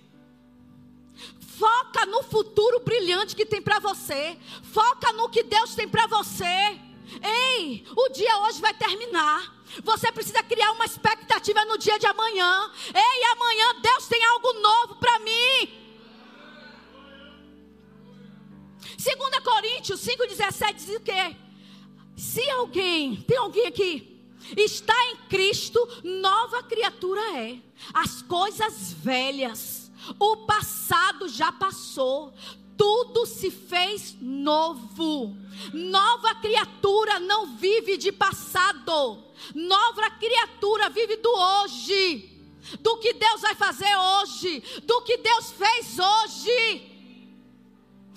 Foca 1.59 2.05
no 2.07 2.23
futuro 2.25 2.81
brilhante 2.81 3.37
que 3.37 3.47
tem 3.47 3.63
para 3.63 3.79
você. 3.79 4.37
Foca 4.63 5.13
no 5.13 5.29
que 5.29 5.43
Deus 5.43 5.75
tem 5.75 5.89
para 5.89 6.07
você. 6.07 6.79
Ei, 7.23 7.85
o 7.97 8.09
dia 8.11 8.39
hoje 8.41 8.61
vai 8.61 8.75
terminar. 8.75 9.63
Você 9.83 10.11
precisa 10.13 10.43
criar 10.43 10.73
uma 10.73 10.85
expectativa 10.85 11.65
no 11.65 11.79
dia 11.79 11.99
de 11.99 12.07
amanhã. 12.07 12.71
Ei, 12.95 13.25
amanhã 13.33 13.81
Deus 13.81 14.07
tem 14.07 14.23
algo 14.25 14.53
novo 14.55 14.97
para 14.97 15.19
mim. 15.21 15.62
2 19.03 19.41
Coríntios 19.43 20.01
5,17 20.01 20.75
diz 20.75 20.97
o 20.97 21.01
quê? 21.01 21.37
Se 22.17 22.49
alguém, 22.51 23.17
tem 23.17 23.37
alguém 23.37 23.67
aqui, 23.67 24.23
está 24.57 24.95
em 25.11 25.17
Cristo, 25.29 25.81
nova 26.05 26.63
criatura 26.63 27.21
é. 27.37 27.59
As 27.93 28.23
coisas 28.23 28.93
velhas, 28.93 29.91
o 30.21 30.37
passado 30.47 31.29
já 31.29 31.51
passou, 31.51 32.33
tudo 32.79 33.27
se 33.27 33.51
fez 33.51 34.17
novo. 34.21 35.37
Nova 35.73 36.37
criatura 36.37 37.19
não 37.19 37.57
vive 37.57 37.97
de 37.97 38.13
passado, 38.13 39.19
nova 39.53 40.11
criatura 40.11 40.89
vive 40.91 41.17
do 41.17 41.29
hoje, 41.29 42.31
do 42.79 42.99
que 42.99 43.15
Deus 43.15 43.41
vai 43.41 43.57
fazer 43.57 43.97
hoje, 43.97 44.63
do 44.85 45.03
que 45.03 45.17
Deus 45.17 45.51
fez 45.51 45.99
hoje. 45.99 46.92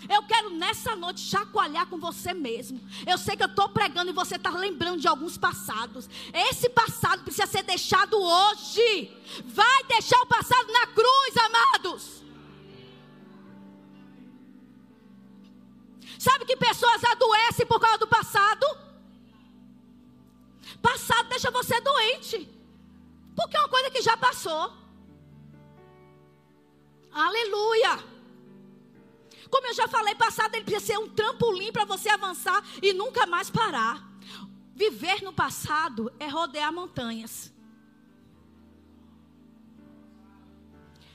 Eu 0.09 0.21
quero 0.23 0.51
nessa 0.51 0.95
noite 0.95 1.21
chacoalhar 1.21 1.87
com 1.87 1.97
você 1.97 2.33
mesmo. 2.33 2.79
Eu 3.07 3.17
sei 3.17 3.35
que 3.35 3.43
eu 3.43 3.47
estou 3.47 3.69
pregando 3.69 4.11
e 4.11 4.13
você 4.13 4.35
está 4.35 4.51
lembrando 4.51 4.99
de 4.99 5.07
alguns 5.07 5.37
passados. 5.37 6.09
Esse 6.33 6.69
passado 6.69 7.23
precisa 7.23 7.47
ser 7.47 7.63
deixado 7.63 8.15
hoje. 8.19 9.11
Vai 9.45 9.83
deixar 9.85 10.21
o 10.21 10.27
passado 10.27 10.71
na 10.71 10.87
cruz, 10.87 11.37
amados. 11.37 12.23
Sabe 16.19 16.45
que 16.45 16.55
pessoas 16.55 17.03
adoecem 17.03 17.65
por 17.65 17.79
causa 17.79 17.97
do 17.97 18.07
passado? 18.07 18.65
Passado 20.81 21.29
deixa 21.29 21.49
você 21.51 21.79
doente. 21.81 22.49
Porque 23.35 23.57
é 23.57 23.59
uma 23.59 23.69
coisa 23.69 23.89
que 23.89 24.01
já 24.01 24.15
passou. 24.17 24.71
Aleluia. 27.11 28.14
Como 29.49 29.67
eu 29.67 29.73
já 29.73 29.87
falei, 29.87 30.15
passado 30.15 30.55
ele 30.55 30.63
precisa 30.63 30.93
ser 30.93 30.99
um 30.99 31.09
trampolim 31.09 31.71
para 31.71 31.85
você 31.85 32.09
avançar 32.09 32.63
e 32.81 32.93
nunca 32.93 33.25
mais 33.25 33.49
parar. 33.49 34.03
Viver 34.73 35.21
no 35.23 35.31
passado 35.31 36.11
é 36.19 36.27
rodear 36.27 36.71
montanhas. 36.73 37.53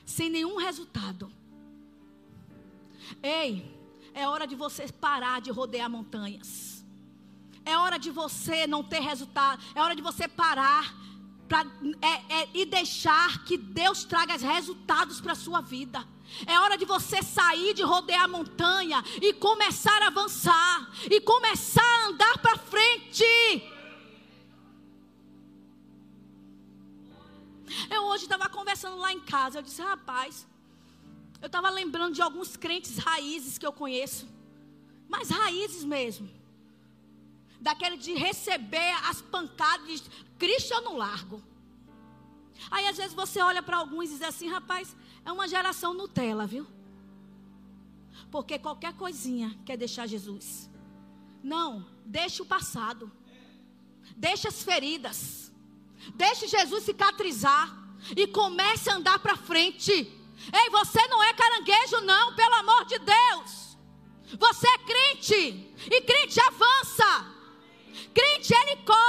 Sem 0.05 0.29
nenhum 0.29 0.57
resultado. 0.57 1.31
Ei, 3.21 3.79
é 4.13 4.27
hora 4.27 4.45
de 4.47 4.55
você 4.55 4.91
parar 4.91 5.41
de 5.41 5.51
rodear 5.51 5.89
montanhas. 5.89 6.83
É 7.63 7.77
hora 7.77 7.97
de 7.97 8.09
você 8.09 8.65
não 8.65 8.83
ter 8.83 8.99
resultado. 8.99 9.61
É 9.75 9.81
hora 9.81 9.95
de 9.95 10.01
você 10.01 10.27
parar 10.27 10.95
pra, 11.47 11.65
é, 12.01 12.41
é, 12.41 12.49
e 12.53 12.65
deixar 12.65 13.43
que 13.43 13.57
Deus 13.57 14.03
traga 14.03 14.35
resultados 14.37 15.21
para 15.21 15.33
a 15.33 15.35
sua 15.35 15.61
vida. 15.61 16.05
É 16.45 16.59
hora 16.59 16.77
de 16.77 16.85
você 16.85 17.21
sair 17.21 17.73
de 17.73 17.83
rodear 17.83 18.23
a 18.23 18.27
montanha 18.27 19.03
e 19.21 19.33
começar 19.33 20.01
a 20.01 20.07
avançar 20.07 20.91
e 21.09 21.19
começar 21.21 21.83
a 21.83 22.07
andar 22.07 22.37
para 22.39 22.57
frente. 22.57 23.23
Eu 27.89 28.03
hoje 28.05 28.23
estava 28.23 28.49
conversando 28.49 28.97
lá 28.97 29.13
em 29.13 29.19
casa. 29.19 29.59
Eu 29.59 29.63
disse, 29.63 29.81
rapaz, 29.81 30.47
eu 31.41 31.47
estava 31.47 31.69
lembrando 31.69 32.13
de 32.13 32.21
alguns 32.21 32.55
crentes 32.55 32.97
raízes 32.97 33.57
que 33.57 33.65
eu 33.65 33.73
conheço, 33.73 34.27
mas 35.07 35.29
raízes 35.29 35.83
mesmo. 35.83 36.29
Daquele 37.59 37.97
de 37.97 38.13
receber 38.13 38.93
as 39.09 39.21
pancadas 39.21 40.01
de 40.01 40.09
Cristo 40.37 40.73
eu 40.73 40.81
não 40.81 40.97
largo. 40.97 41.41
Aí 42.69 42.87
às 42.87 42.97
vezes 42.97 43.13
você 43.13 43.41
olha 43.41 43.63
para 43.63 43.77
alguns 43.77 44.09
e 44.09 44.13
diz 44.13 44.21
assim, 44.21 44.49
rapaz, 44.49 44.95
é 45.25 45.31
uma 45.31 45.47
geração 45.47 45.93
Nutella, 45.93 46.45
viu? 46.45 46.67
Porque 48.29 48.57
qualquer 48.57 48.93
coisinha 48.93 49.57
quer 49.65 49.77
deixar 49.77 50.07
Jesus. 50.07 50.69
Não, 51.43 51.85
deixe 52.05 52.41
o 52.41 52.45
passado. 52.45 53.11
Deixe 54.15 54.47
as 54.47 54.63
feridas. 54.63 55.51
Deixe 56.15 56.47
Jesus 56.47 56.83
cicatrizar. 56.83 57.77
E 58.15 58.25
comece 58.27 58.89
a 58.89 58.95
andar 58.95 59.19
para 59.19 59.37
frente. 59.37 59.91
Ei, 59.91 60.69
você 60.71 61.07
não 61.07 61.21
é 61.21 61.33
caranguejo, 61.33 62.01
não, 62.01 62.35
pelo 62.35 62.55
amor 62.55 62.85
de 62.85 62.97
Deus. 62.99 63.77
Você 64.39 64.67
é 64.67 64.77
crente. 64.79 65.75
E 65.85 66.01
crente 66.01 66.39
avança. 66.39 67.31
Crente, 68.13 68.53
ele 68.53 68.77
corre 68.83 69.00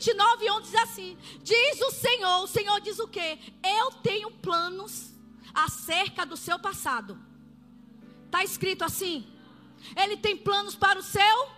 29, 0.00 0.50
11 0.50 0.62
diz 0.62 0.74
assim: 0.74 1.18
Diz 1.42 1.80
o 1.82 1.90
Senhor, 1.90 2.42
o 2.42 2.46
Senhor 2.46 2.80
diz 2.80 2.98
o 2.98 3.06
quê? 3.06 3.38
Eu 3.62 3.92
tenho 4.02 4.30
planos 4.30 5.12
acerca 5.52 6.24
do 6.24 6.36
seu 6.36 6.58
passado. 6.58 7.18
Está 8.24 8.42
escrito 8.42 8.82
assim? 8.82 9.26
Ele 9.94 10.16
tem 10.16 10.36
planos 10.36 10.74
para 10.74 10.98
o 10.98 11.02
seu? 11.02 11.48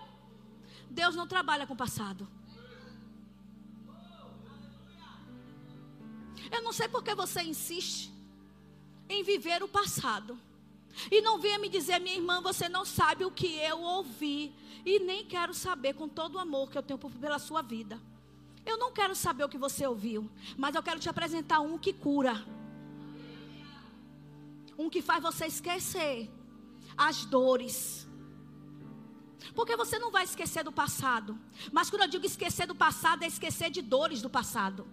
Deus 0.91 1.15
não 1.15 1.27
trabalha 1.27 1.67
com 1.67 1.75
o 1.75 1.77
passado. 1.77 2.27
Eu 6.51 6.63
não 6.63 6.73
sei 6.73 6.89
por 6.89 7.03
que 7.03 7.15
você 7.15 7.43
insiste 7.43 8.13
em 9.09 9.23
viver 9.23 9.63
o 9.63 9.69
passado. 9.69 10.39
E 11.11 11.23
não 11.23 11.39
venha 11.39 11.59
me 11.59 11.69
dizer, 11.69 11.99
minha 12.01 12.17
irmã, 12.17 12.43
você 12.43 12.69
não 12.69 12.85
sabe 12.85 13.25
o 13.25 13.31
que 13.31 13.55
eu 13.57 13.81
ouvi. 13.81 14.53
E 14.85 14.99
nem 14.99 15.25
quero 15.25 15.55
saber 15.55 15.95
com 15.95 16.09
todo 16.09 16.35
o 16.35 16.39
amor 16.39 16.71
que 16.71 16.77
eu 16.77 16.83
tenho 16.83 16.99
pela 16.99 17.39
sua 17.39 17.63
vida. 17.63 17.99
Eu 18.64 18.76
não 18.78 18.92
quero 18.92 19.14
saber 19.14 19.45
o 19.45 19.49
que 19.49 19.59
você 19.59 19.87
ouviu. 19.87 20.31
Mas 20.57 20.75
eu 20.75 20.83
quero 20.83 21.00
te 21.00 21.09
apresentar 21.09 21.61
um 21.61 21.78
que 21.78 21.92
cura. 21.92 22.45
Um 24.78 24.88
que 24.88 25.02
faz 25.02 25.23
você 25.23 25.47
esquecer 25.47 26.31
as 26.97 27.25
dores. 27.25 28.07
Porque 29.54 29.76
você 29.76 29.99
não 29.99 30.11
vai 30.11 30.25
esquecer 30.25 30.62
do 30.62 30.73
passado. 30.73 31.38
Mas 31.73 31.90
quando 31.90 32.02
eu 32.02 32.09
digo 32.09 32.25
esquecer 32.25 32.66
do 32.66 32.75
passado, 32.75 33.23
é 33.23 33.26
esquecer 33.26 33.71
de 33.71 33.83
dores 33.83 34.23
do 34.23 34.31
passado. 34.31 34.87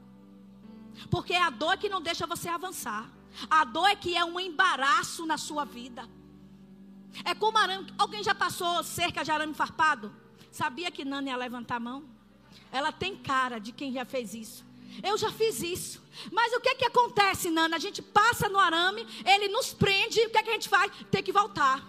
Porque 1.09 1.33
é 1.33 1.41
a 1.41 1.49
dor 1.49 1.77
que 1.77 1.89
não 1.89 2.01
deixa 2.01 2.25
você 2.25 2.49
avançar. 2.49 3.09
A 3.49 3.63
dor 3.63 3.87
é 3.87 3.95
que 3.95 4.15
é 4.15 4.25
um 4.25 4.39
embaraço 4.39 5.25
na 5.25 5.37
sua 5.37 5.63
vida. 5.63 6.09
É 7.23 7.33
como 7.35 7.57
arame. 7.57 7.93
Alguém 7.97 8.23
já 8.23 8.35
passou 8.35 8.83
cerca 8.83 9.23
de 9.23 9.31
arame 9.31 9.53
farpado? 9.53 10.13
Sabia 10.51 10.91
que 10.91 11.05
Nana 11.05 11.29
ia 11.29 11.37
levantar 11.37 11.75
a 11.75 11.79
mão? 11.79 12.18
Ela 12.71 12.91
tem 12.91 13.15
cara 13.15 13.59
de 13.59 13.71
quem 13.71 13.91
já 13.91 14.05
fez 14.05 14.33
isso. 14.33 14.65
Eu 15.03 15.17
já 15.17 15.31
fiz 15.31 15.61
isso. 15.61 16.01
Mas 16.31 16.53
o 16.53 16.59
que 16.59 16.75
que 16.75 16.85
acontece, 16.85 17.49
Nana? 17.49 17.75
A 17.75 17.79
gente 17.79 18.01
passa 18.01 18.49
no 18.49 18.59
arame, 18.59 19.07
ele 19.25 19.47
nos 19.47 19.73
prende, 19.73 20.19
o 20.21 20.29
que, 20.29 20.43
que 20.43 20.49
a 20.49 20.53
gente 20.53 20.69
faz? 20.69 20.91
Tem 21.09 21.23
que 21.23 21.31
voltar. 21.31 21.85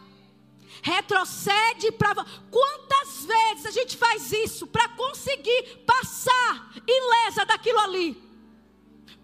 Retrocede 0.82 1.90
para. 1.92 2.24
Quantas 2.50 3.24
vezes 3.24 3.66
a 3.66 3.70
gente 3.70 3.96
faz 3.96 4.32
isso 4.32 4.66
para 4.66 4.88
conseguir 4.90 5.84
passar 5.86 6.72
ilesa 6.86 7.44
daquilo 7.44 7.80
ali? 7.80 8.30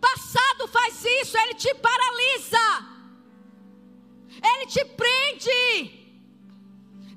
Passado 0.00 0.68
faz 0.68 1.04
isso, 1.04 1.38
ele 1.38 1.54
te 1.54 1.72
paralisa. 1.74 2.96
Ele 4.42 4.66
te 4.66 4.84
prende. 4.84 6.05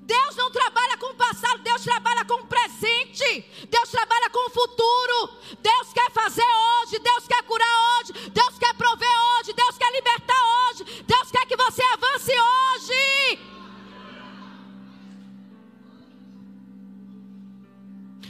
Deus 0.09 0.35
não 0.35 0.49
trabalha 0.49 0.97
com 0.97 1.11
o 1.11 1.15
passado, 1.15 1.61
Deus 1.61 1.83
trabalha 1.83 2.25
com 2.25 2.37
o 2.41 2.47
presente. 2.47 3.45
Deus 3.69 3.89
trabalha 3.89 4.27
com 4.31 4.47
o 4.47 4.49
futuro. 4.49 5.17
Deus 5.61 5.93
quer 5.93 6.09
fazer 6.11 6.49
hoje, 6.67 6.97
Deus 6.97 7.27
quer 7.27 7.43
curar 7.43 7.75
hoje, 7.91 8.13
Deus 8.31 8.57
quer 8.57 8.73
prover 8.73 9.15
hoje, 9.29 9.53
Deus 9.53 9.77
quer 9.77 9.91
libertar 9.91 10.41
hoje, 10.55 10.83
Deus 11.03 11.29
quer 11.29 11.45
que 11.45 11.55
você 11.55 11.83
avance 11.93 12.31
hoje. 12.31 13.39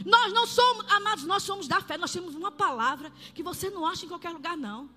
Nós 0.05 0.33
não 0.33 0.45
somos, 0.45 0.85
amados, 0.91 1.23
nós 1.23 1.43
somos 1.43 1.65
da 1.65 1.79
fé, 1.79 1.97
nós 1.97 2.11
temos 2.11 2.35
uma 2.35 2.51
palavra 2.51 3.09
que 3.33 3.43
você 3.43 3.69
não 3.69 3.85
acha 3.85 4.05
em 4.05 4.09
qualquer 4.09 4.31
lugar, 4.31 4.57
não. 4.57 4.89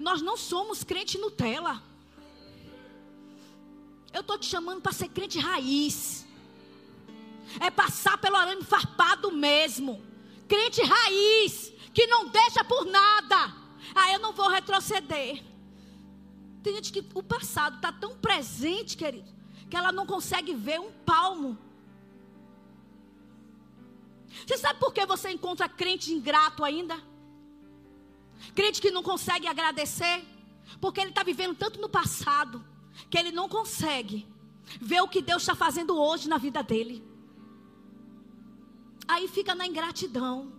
Nós 0.00 0.20
não 0.20 0.36
somos 0.36 0.82
crente 0.82 1.16
Nutella. 1.16 1.80
Eu 4.12 4.22
estou 4.22 4.36
te 4.36 4.46
chamando 4.46 4.80
para 4.80 4.92
ser 4.92 5.08
crente 5.10 5.38
raiz. 5.38 6.23
É 7.60 7.70
passar 7.70 8.18
pelo 8.18 8.36
arame 8.36 8.62
farpado 8.62 9.30
mesmo. 9.32 10.02
Crente 10.48 10.82
raiz, 10.82 11.72
que 11.92 12.06
não 12.06 12.28
deixa 12.28 12.64
por 12.64 12.84
nada. 12.84 13.54
Ah, 13.94 14.12
eu 14.12 14.18
não 14.18 14.32
vou 14.32 14.48
retroceder. 14.48 15.42
Tem 16.62 16.74
gente 16.74 16.92
que 16.92 17.06
o 17.14 17.22
passado 17.22 17.76
está 17.76 17.92
tão 17.92 18.16
presente, 18.16 18.96
querido, 18.96 19.30
que 19.68 19.76
ela 19.76 19.92
não 19.92 20.06
consegue 20.06 20.54
ver 20.54 20.80
um 20.80 20.90
palmo. 20.90 21.58
Você 24.46 24.58
sabe 24.58 24.80
por 24.80 24.92
que 24.92 25.04
você 25.06 25.30
encontra 25.30 25.68
crente 25.68 26.12
ingrato 26.12 26.64
ainda? 26.64 27.00
Crente 28.54 28.80
que 28.80 28.90
não 28.90 29.02
consegue 29.02 29.46
agradecer, 29.46 30.24
porque 30.80 31.00
ele 31.00 31.10
está 31.10 31.22
vivendo 31.22 31.54
tanto 31.54 31.80
no 31.80 31.88
passado, 31.88 32.64
que 33.10 33.18
ele 33.18 33.30
não 33.30 33.48
consegue 33.48 34.26
ver 34.80 35.02
o 35.02 35.08
que 35.08 35.22
Deus 35.22 35.42
está 35.42 35.54
fazendo 35.54 35.96
hoje 35.98 36.28
na 36.28 36.38
vida 36.38 36.62
dele. 36.62 37.13
Aí 39.06 39.28
fica 39.28 39.54
na 39.54 39.66
ingratidão. 39.66 40.52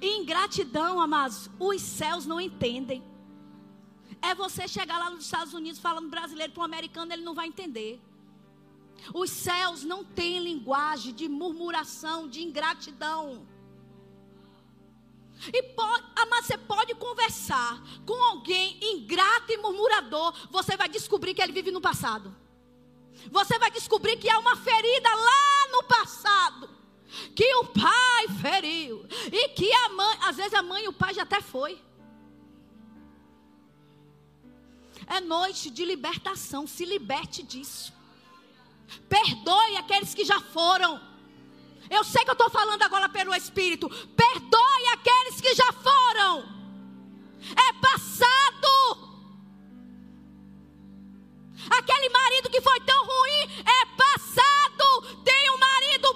E 0.00 0.16
ingratidão, 0.18 1.00
amados, 1.00 1.50
os 1.58 1.80
céus 1.80 2.26
não 2.26 2.40
entendem. 2.40 3.02
É 4.20 4.34
você 4.34 4.66
chegar 4.66 4.98
lá 4.98 5.10
nos 5.10 5.24
Estados 5.24 5.54
Unidos 5.54 5.80
falando 5.80 6.10
brasileiro 6.10 6.52
para 6.52 6.62
um 6.62 6.64
americano, 6.64 7.12
ele 7.12 7.22
não 7.22 7.34
vai 7.34 7.46
entender. 7.46 8.00
Os 9.14 9.30
céus 9.30 9.84
não 9.84 10.04
têm 10.04 10.40
linguagem 10.40 11.14
de 11.14 11.28
murmuração, 11.28 12.28
de 12.28 12.42
ingratidão. 12.42 13.46
E 15.52 15.62
pode, 15.62 16.04
mas 16.28 16.46
você 16.46 16.58
pode 16.58 16.94
conversar 16.96 17.80
com 18.04 18.20
alguém 18.24 18.76
ingrato 18.82 19.52
e 19.52 19.56
murmurador, 19.56 20.34
você 20.50 20.76
vai 20.76 20.88
descobrir 20.88 21.32
que 21.32 21.40
ele 21.40 21.52
vive 21.52 21.70
no 21.70 21.80
passado. 21.80 22.34
Você 23.30 23.58
vai 23.58 23.70
descobrir 23.70 24.16
que 24.16 24.28
há 24.28 24.38
uma 24.38 24.56
ferida 24.56 25.08
lá 25.08 25.68
no 25.70 25.84
passado. 25.84 26.77
Que 27.34 27.54
o 27.56 27.64
pai 27.66 28.28
feriu. 28.40 29.06
E 29.32 29.48
que 29.50 29.72
a 29.72 29.88
mãe, 29.90 30.18
às 30.22 30.36
vezes 30.36 30.54
a 30.54 30.62
mãe 30.62 30.84
e 30.84 30.88
o 30.88 30.92
pai 30.92 31.14
já 31.14 31.22
até 31.22 31.40
foi. 31.40 31.80
É 35.06 35.20
noite 35.20 35.70
de 35.70 35.84
libertação. 35.84 36.66
Se 36.66 36.84
liberte 36.84 37.42
disso. 37.42 37.92
Perdoe 39.08 39.76
aqueles 39.76 40.14
que 40.14 40.24
já 40.24 40.40
foram. 40.40 41.00
Eu 41.90 42.04
sei 42.04 42.24
que 42.24 42.30
eu 42.30 42.34
estou 42.34 42.50
falando 42.50 42.82
agora 42.82 43.08
pelo 43.08 43.34
Espírito. 43.34 43.88
Perdoe 43.88 44.86
aqueles 44.92 45.40
que 45.40 45.54
já 45.54 45.72
foram. 45.72 46.58
É 47.56 47.72
passado. 47.80 49.08
Aquele 51.70 52.08
marido 52.08 52.50
que 52.50 52.60
foi 52.60 52.80
tão 52.80 53.04
ruim 53.04 53.42
é 53.64 53.86
passado. 53.96 55.22
Tem 55.24 55.50
um 55.50 55.58
marido 55.58 56.14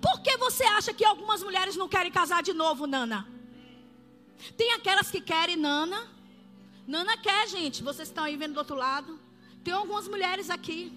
Por 0.00 0.20
que 0.20 0.36
você 0.36 0.64
acha 0.64 0.92
que 0.92 1.04
algumas 1.04 1.42
mulheres 1.42 1.76
não 1.76 1.88
querem 1.88 2.10
casar 2.10 2.42
de 2.42 2.52
novo, 2.52 2.86
Nana? 2.86 3.28
Tem 4.56 4.72
aquelas 4.72 5.10
que 5.10 5.20
querem, 5.20 5.56
Nana. 5.56 6.08
Nana 6.86 7.16
quer, 7.16 7.46
gente. 7.48 7.82
Vocês 7.82 8.08
estão 8.08 8.24
aí 8.24 8.36
vendo 8.36 8.54
do 8.54 8.58
outro 8.58 8.76
lado. 8.76 9.18
Tem 9.62 9.74
algumas 9.74 10.08
mulheres 10.08 10.48
aqui. 10.50 10.92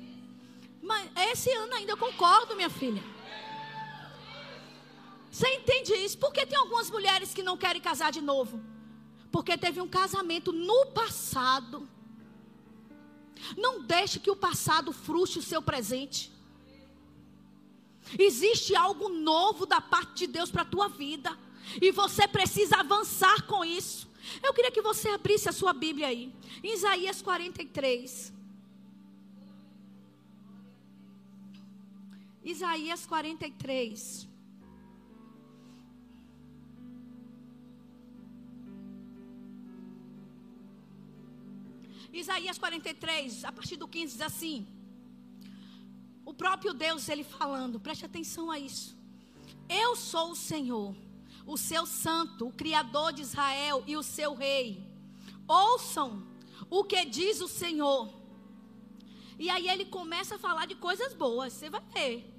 Mas 0.81 1.09
esse 1.31 1.49
ano 1.51 1.73
ainda 1.75 1.91
eu 1.93 1.97
concordo, 1.97 2.55
minha 2.55 2.69
filha. 2.69 3.03
Você 5.31 5.47
entende 5.55 5.93
isso? 5.93 6.17
Porque 6.17 6.45
tem 6.45 6.57
algumas 6.57 6.89
mulheres 6.89 7.33
que 7.33 7.43
não 7.43 7.57
querem 7.57 7.81
casar 7.81 8.11
de 8.11 8.21
novo. 8.21 8.61
Porque 9.31 9.57
teve 9.57 9.81
um 9.81 9.87
casamento 9.87 10.51
no 10.51 10.87
passado. 10.87 11.87
Não 13.57 13.81
deixe 13.81 14.19
que 14.19 14.31
o 14.31 14.35
passado 14.35 14.91
frustre 14.93 15.39
o 15.39 15.43
seu 15.43 15.61
presente. 15.61 16.33
Existe 18.17 18.75
algo 18.75 19.09
novo 19.09 19.65
da 19.65 19.81
parte 19.81 20.25
de 20.25 20.27
Deus 20.27 20.51
para 20.51 20.63
a 20.63 20.65
tua 20.65 20.87
vida. 20.87 21.37
E 21.81 21.91
você 21.91 22.27
precisa 22.27 22.77
avançar 22.77 23.43
com 23.47 23.63
isso. 23.63 24.07
Eu 24.41 24.53
queria 24.53 24.71
que 24.71 24.81
você 24.81 25.09
abrisse 25.09 25.49
a 25.49 25.51
sua 25.51 25.73
Bíblia 25.73 26.07
aí. 26.07 26.33
Em 26.63 26.73
Isaías 26.73 27.21
43. 27.21 28.33
Isaías 32.43 33.05
43. 33.05 34.27
Isaías 42.13 42.59
43, 42.59 43.43
a 43.43 43.51
partir 43.51 43.75
do 43.75 43.87
15 43.87 44.13
diz 44.13 44.21
assim: 44.21 44.67
O 46.25 46.33
próprio 46.33 46.73
Deus, 46.73 47.09
ele 47.09 47.23
falando, 47.23 47.79
preste 47.79 48.05
atenção 48.05 48.49
a 48.49 48.59
isso. 48.59 48.95
Eu 49.67 49.95
sou 49.95 50.31
o 50.31 50.36
Senhor 50.36 50.95
o 51.45 51.57
seu 51.57 51.86
santo, 51.86 52.47
o 52.47 52.53
Criador 52.53 53.13
de 53.13 53.21
Israel 53.21 53.83
e 53.86 53.97
o 53.97 54.03
seu 54.03 54.33
rei. 54.33 54.83
Ouçam 55.47 56.25
o 56.69 56.83
que 56.83 57.05
diz 57.05 57.41
o 57.41 57.47
Senhor. 57.47 58.13
E 59.38 59.49
aí 59.49 59.67
ele 59.67 59.86
começa 59.86 60.36
a 60.36 60.39
falar 60.39 60.65
de 60.65 60.75
coisas 60.75 61.13
boas, 61.13 61.53
você 61.53 61.69
vai 61.69 61.81
ver. 61.93 62.33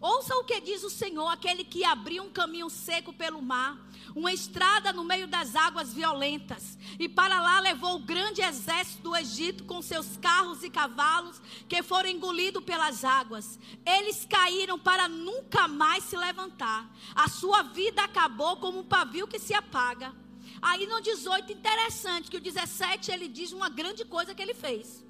Ouça 0.00 0.32
o 0.36 0.44
que 0.44 0.60
diz 0.60 0.84
o 0.84 0.90
Senhor, 0.90 1.26
aquele 1.26 1.64
que 1.64 1.84
abriu 1.84 2.22
um 2.22 2.30
caminho 2.30 2.70
seco 2.70 3.12
pelo 3.12 3.42
mar, 3.42 3.76
uma 4.14 4.32
estrada 4.32 4.92
no 4.92 5.02
meio 5.02 5.26
das 5.26 5.56
águas 5.56 5.92
violentas, 5.92 6.78
e 7.00 7.08
para 7.08 7.40
lá 7.40 7.58
levou 7.58 7.96
o 7.96 8.04
grande 8.04 8.40
exército 8.40 9.02
do 9.02 9.16
Egito 9.16 9.64
com 9.64 9.82
seus 9.82 10.16
carros 10.16 10.62
e 10.62 10.70
cavalos, 10.70 11.40
que 11.68 11.82
foram 11.82 12.08
engolidos 12.08 12.62
pelas 12.62 13.04
águas. 13.04 13.58
Eles 13.84 14.24
caíram 14.24 14.78
para 14.78 15.08
nunca 15.08 15.66
mais 15.66 16.04
se 16.04 16.16
levantar. 16.16 16.88
A 17.14 17.28
sua 17.28 17.62
vida 17.62 18.02
acabou 18.02 18.56
como 18.58 18.78
um 18.78 18.84
pavio 18.84 19.26
que 19.26 19.40
se 19.40 19.52
apaga. 19.52 20.14
Aí 20.62 20.86
no 20.86 21.00
18, 21.00 21.52
interessante, 21.52 22.30
que 22.30 22.36
o 22.36 22.40
17 22.40 23.10
ele 23.10 23.26
diz 23.26 23.52
uma 23.52 23.68
grande 23.68 24.04
coisa 24.04 24.32
que 24.34 24.42
ele 24.42 24.54
fez. 24.54 25.04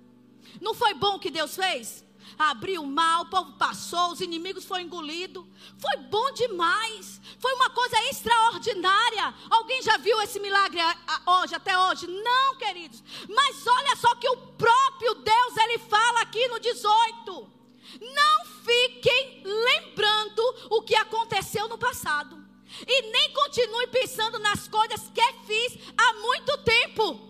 Não 0.62 0.72
foi 0.72 0.94
bom 0.94 1.16
o 1.16 1.18
que 1.18 1.30
Deus 1.30 1.54
fez? 1.54 2.07
Abriu 2.36 2.82
o 2.82 2.86
mar, 2.86 3.22
o 3.22 3.26
povo 3.26 3.52
passou, 3.52 4.12
os 4.12 4.20
inimigos 4.20 4.64
foram 4.64 4.84
engolidos. 4.84 5.44
Foi 5.78 5.96
bom 5.96 6.30
demais. 6.32 7.20
Foi 7.38 7.52
uma 7.54 7.70
coisa 7.70 7.96
extraordinária. 8.10 9.34
Alguém 9.50 9.82
já 9.82 9.96
viu 9.96 10.20
esse 10.22 10.40
milagre 10.40 10.80
hoje, 11.26 11.54
até 11.54 11.78
hoje? 11.78 12.06
Não, 12.06 12.56
queridos. 12.56 13.02
Mas 13.28 13.66
olha 13.66 13.96
só 13.96 14.14
que 14.16 14.28
o 14.28 14.36
próprio 14.36 15.14
Deus, 15.14 15.56
ele 15.56 15.78
fala 15.78 16.20
aqui 16.22 16.46
no 16.48 16.58
18. 16.58 17.58
Não 18.00 18.46
fiquem 18.64 19.42
lembrando 19.44 20.42
o 20.70 20.82
que 20.82 20.94
aconteceu 20.94 21.68
no 21.68 21.78
passado. 21.78 22.36
E 22.86 23.02
nem 23.10 23.32
continue 23.32 23.86
pensando 23.86 24.38
nas 24.38 24.68
coisas 24.68 25.10
que 25.14 25.32
fiz 25.46 25.78
há 25.96 26.12
muito 26.14 26.58
tempo. 26.58 27.27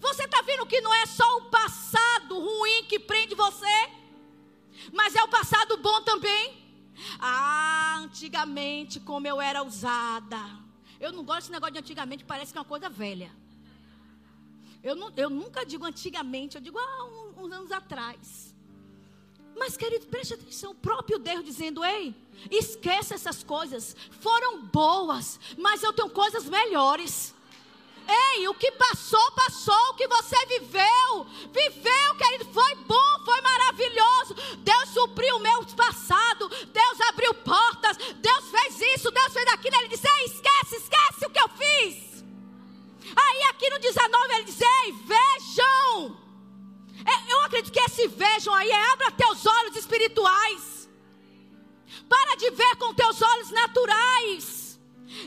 Você 0.00 0.24
está 0.24 0.42
vendo 0.42 0.66
que 0.66 0.80
não 0.80 0.94
é 0.94 1.06
só 1.06 1.38
o 1.38 1.44
passado 1.46 2.38
ruim 2.38 2.84
que 2.84 2.98
prende 2.98 3.34
você, 3.34 3.90
mas 4.92 5.14
é 5.14 5.22
o 5.22 5.28
passado 5.28 5.76
bom 5.76 6.02
também. 6.02 6.66
Ah, 7.18 7.96
antigamente 7.98 9.00
como 9.00 9.26
eu 9.26 9.40
era 9.40 9.62
usada. 9.62 10.38
Eu 11.00 11.12
não 11.12 11.24
gosto 11.24 11.40
desse 11.40 11.52
negócio 11.52 11.74
de 11.74 11.78
antigamente, 11.78 12.24
parece 12.24 12.52
que 12.52 12.58
é 12.58 12.60
uma 12.60 12.66
coisa 12.66 12.88
velha. 12.88 13.30
Eu, 14.82 14.94
não, 14.94 15.12
eu 15.16 15.28
nunca 15.28 15.64
digo 15.64 15.84
antigamente, 15.84 16.56
eu 16.56 16.60
digo 16.60 16.78
ah, 16.78 17.04
um, 17.04 17.44
uns 17.44 17.52
anos 17.52 17.72
atrás. 17.72 18.54
Mas, 19.56 19.76
querido, 19.76 20.06
preste 20.06 20.34
atenção, 20.34 20.70
o 20.70 20.74
próprio 20.74 21.18
Deus 21.18 21.44
dizendo: 21.44 21.84
Ei, 21.84 22.14
esqueça 22.50 23.14
essas 23.14 23.42
coisas, 23.42 23.96
foram 24.20 24.64
boas, 24.66 25.38
mas 25.56 25.82
eu 25.82 25.92
tenho 25.92 26.10
coisas 26.10 26.44
melhores. 26.44 27.34
Ei, 28.08 28.48
o 28.48 28.54
que 28.54 28.72
passou, 28.72 29.30
passou. 29.32 29.90
O 29.90 29.94
que 29.94 30.08
você 30.08 30.36
viveu, 30.46 31.26
viveu, 31.52 32.14
querido. 32.16 32.46
Foi 32.52 32.74
bom, 32.86 33.24
foi 33.24 33.40
maravilhoso. 33.42 34.34
Deus 34.58 34.88
supriu 34.94 35.36
o 35.36 35.40
meu 35.40 35.64
passado. 35.76 36.48
Deus 36.48 37.00
abriu 37.02 37.34
portas. 37.34 37.98
Deus 38.16 38.44
fez 38.50 38.80
isso, 38.94 39.10
Deus 39.10 39.32
fez 39.32 39.46
aquilo. 39.48 39.76
Ele 39.76 39.88
disse: 39.88 40.08
Ei, 40.08 40.24
esquece, 40.24 40.76
esquece 40.76 41.26
o 41.26 41.30
que 41.30 41.40
eu 41.40 41.48
fiz. 41.48 42.24
Aí 43.14 43.42
aqui 43.50 43.68
no 43.68 43.78
19 43.78 44.34
ele 44.34 44.44
diz: 44.44 44.60
Ei, 44.60 44.92
vejam. 44.92 46.28
É, 47.04 47.32
eu 47.32 47.40
acredito 47.42 47.72
que 47.72 47.80
esse 47.80 48.08
vejam 48.08 48.54
aí 48.54 48.70
é 48.70 48.92
abra 48.92 49.10
teus 49.12 49.44
olhos 49.44 49.76
espirituais. 49.76 50.88
Para 52.08 52.36
de 52.36 52.50
ver 52.50 52.76
com 52.76 52.94
teus 52.94 53.20
olhos 53.20 53.50
naturais. 53.50 54.57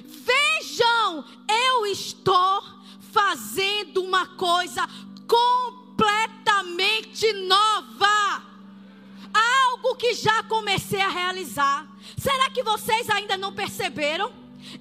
Vejam, 0.05 1.25
eu 1.47 1.85
estou 1.87 2.63
fazendo 3.11 4.03
uma 4.03 4.27
coisa 4.27 4.87
completamente 5.27 7.33
nova. 7.33 8.43
Algo 9.33 9.95
que 9.95 10.13
já 10.13 10.43
comecei 10.43 11.01
a 11.01 11.09
realizar. 11.09 11.87
Será 12.17 12.49
que 12.49 12.63
vocês 12.63 13.09
ainda 13.09 13.37
não 13.37 13.53
perceberam? 13.53 14.33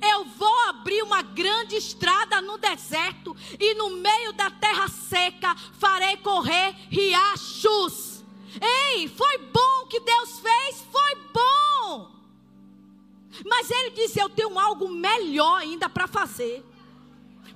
Eu 0.03 0.25
vou 0.25 0.69
abrir 0.69 1.03
uma 1.03 1.23
grande 1.23 1.77
estrada 1.77 2.43
no 2.43 2.59
deserto 2.59 3.35
e 3.59 3.75
no 3.75 3.91
meio 3.91 4.33
da 4.35 4.51
terra 4.51 4.89
seca 4.89 5.55
farei 5.79 6.17
correr 6.19 6.75
riachos. 6.91 8.23
Ei, 8.61 9.09
foi 9.09 9.39
bom 9.39 9.87
que 9.89 10.01
Deus 10.01 10.41
fez, 10.41 10.85
foi 10.91 11.15
bom. 11.33 12.20
Mas 13.45 13.71
ele 13.71 13.91
disse: 13.91 14.21
Eu 14.21 14.29
tenho 14.29 14.59
algo 14.59 14.89
melhor 14.89 15.61
ainda 15.61 15.89
para 15.89 16.07
fazer. 16.07 16.65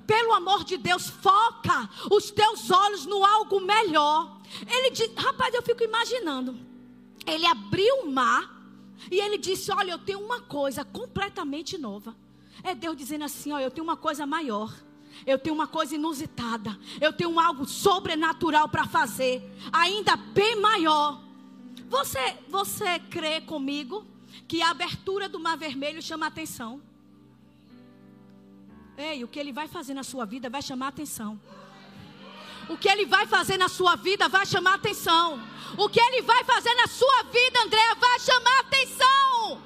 Pelo 0.05 0.33
amor 0.33 0.63
de 0.63 0.77
Deus, 0.77 1.07
foca 1.09 1.89
os 2.11 2.29
teus 2.29 2.69
olhos 2.69 3.05
no 3.05 3.23
algo 3.25 3.59
melhor. 3.59 4.39
Ele 4.67 4.91
disse: 4.91 5.13
Rapaz, 5.15 5.53
eu 5.53 5.61
fico 5.61 5.83
imaginando. 5.83 6.57
Ele 7.25 7.45
abriu 7.45 8.03
o 8.03 8.11
mar 8.11 8.55
e 9.09 9.19
ele 9.19 9.37
disse: 9.37 9.71
Olha, 9.71 9.91
eu 9.91 9.99
tenho 9.99 10.19
uma 10.19 10.41
coisa 10.41 10.83
completamente 10.85 11.77
nova. 11.77 12.15
É 12.63 12.73
Deus 12.75 12.95
dizendo 12.95 13.23
assim: 13.25 13.51
Olha, 13.51 13.63
eu 13.63 13.71
tenho 13.71 13.83
uma 13.83 13.97
coisa 13.97 14.25
maior. 14.25 14.73
Eu 15.25 15.39
tenho 15.39 15.55
uma 15.55 15.67
coisa 15.67 15.95
inusitada. 15.95 16.77
Eu 16.99 17.13
tenho 17.13 17.39
algo 17.39 17.65
sobrenatural 17.65 18.67
para 18.67 18.85
fazer, 18.85 19.41
ainda 19.71 20.15
bem 20.15 20.59
maior. 20.59 21.21
Você, 21.87 22.37
você 22.49 22.99
crê 22.99 23.39
comigo 23.41 24.05
que 24.47 24.61
a 24.61 24.69
abertura 24.69 25.27
do 25.27 25.39
Mar 25.39 25.57
Vermelho 25.57 26.01
chama 26.01 26.27
atenção? 26.27 26.81
Ei, 28.97 29.23
o 29.23 29.27
que 29.27 29.39
ele 29.39 29.51
vai 29.51 29.67
fazer 29.67 29.93
na 29.93 30.03
sua 30.03 30.25
vida 30.25 30.49
vai 30.49 30.61
chamar 30.61 30.87
atenção. 30.87 31.39
O 32.69 32.77
que 32.77 32.89
ele 32.89 33.05
vai 33.05 33.27
fazer 33.27 33.57
na 33.57 33.69
sua 33.69 33.95
vida 33.95 34.27
vai 34.29 34.45
chamar 34.45 34.75
atenção. 34.75 35.41
O 35.77 35.89
que 35.89 35.99
ele 35.99 36.21
vai 36.21 36.43
fazer 36.43 36.73
na 36.75 36.87
sua 36.87 37.23
vida, 37.23 37.61
Andréa, 37.61 37.95
vai 37.95 38.19
chamar 38.19 38.59
atenção. 38.59 39.61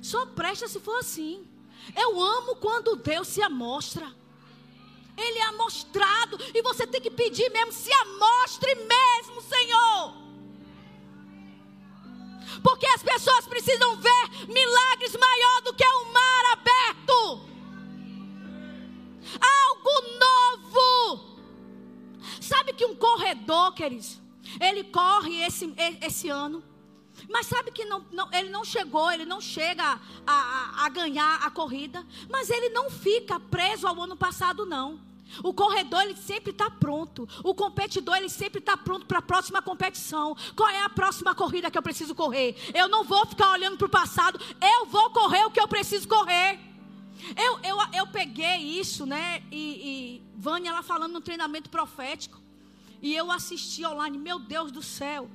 Só 0.00 0.26
presta 0.26 0.68
se 0.68 0.78
for 0.80 0.98
assim. 0.98 1.46
Eu 1.96 2.20
amo 2.20 2.56
quando 2.56 2.96
Deus 2.96 3.28
se 3.28 3.42
amostra. 3.42 4.12
Ele 5.16 5.38
é 5.38 5.44
amostrado. 5.44 6.38
E 6.54 6.62
você 6.62 6.86
tem 6.86 7.00
que 7.00 7.10
pedir 7.10 7.48
mesmo: 7.50 7.72
se 7.72 7.92
amostre 7.92 8.74
mesmo, 8.74 9.40
Senhor. 9.42 10.21
Porque 12.62 12.86
as 12.86 13.02
pessoas 13.02 13.46
precisam 13.46 13.96
ver 13.96 14.46
milagres 14.48 15.16
maior 15.16 15.62
do 15.62 15.74
que 15.74 15.84
o 15.84 16.12
mar 16.12 16.52
aberto. 16.52 17.52
Algo 19.40 19.90
novo. 20.18 21.38
Sabe 22.40 22.72
que 22.72 22.84
um 22.84 22.94
corredor, 22.94 23.72
queridos, 23.72 24.20
ele 24.60 24.84
corre 24.84 25.42
esse, 25.42 25.72
esse 26.00 26.28
ano. 26.28 26.62
Mas 27.28 27.46
sabe 27.46 27.70
que 27.70 27.84
não, 27.84 28.04
não, 28.10 28.28
ele 28.32 28.50
não 28.50 28.64
chegou, 28.64 29.10
ele 29.10 29.24
não 29.24 29.40
chega 29.40 29.82
a, 29.84 30.32
a, 30.32 30.86
a 30.86 30.88
ganhar 30.88 31.40
a 31.42 31.50
corrida. 31.50 32.06
Mas 32.28 32.50
ele 32.50 32.68
não 32.70 32.90
fica 32.90 33.38
preso 33.38 33.86
ao 33.86 34.00
ano 34.00 34.16
passado, 34.16 34.66
não. 34.66 35.00
O 35.42 35.54
corredor 35.54 36.02
ele 36.02 36.16
sempre 36.16 36.50
está 36.50 36.70
pronto. 36.70 37.28
O 37.44 37.54
competidor 37.54 38.16
ele 38.16 38.28
sempre 38.28 38.58
está 38.58 38.76
pronto 38.76 39.06
para 39.06 39.18
a 39.18 39.22
próxima 39.22 39.62
competição. 39.62 40.36
Qual 40.56 40.68
é 40.68 40.82
a 40.82 40.90
próxima 40.90 41.34
corrida 41.34 41.70
que 41.70 41.78
eu 41.78 41.82
preciso 41.82 42.14
correr? 42.14 42.56
Eu 42.74 42.88
não 42.88 43.04
vou 43.04 43.24
ficar 43.26 43.50
olhando 43.50 43.76
para 43.76 43.86
o 43.86 43.90
passado. 43.90 44.38
Eu 44.60 44.86
vou 44.86 45.10
correr 45.10 45.44
o 45.44 45.50
que 45.50 45.60
eu 45.60 45.68
preciso 45.68 46.08
correr. 46.08 46.58
Eu, 47.36 47.60
eu, 47.60 47.76
eu 47.92 48.06
peguei 48.08 48.58
isso, 48.58 49.06
né? 49.06 49.42
E, 49.50 50.20
e 50.20 50.22
Vânia 50.36 50.70
ela 50.70 50.82
falando 50.82 51.12
no 51.12 51.20
treinamento 51.20 51.70
profético. 51.70 52.40
E 53.00 53.14
eu 53.14 53.30
assisti 53.30 53.84
online. 53.86 54.18
Meu 54.18 54.38
Deus 54.38 54.72
do 54.72 54.82
céu. 54.82 55.30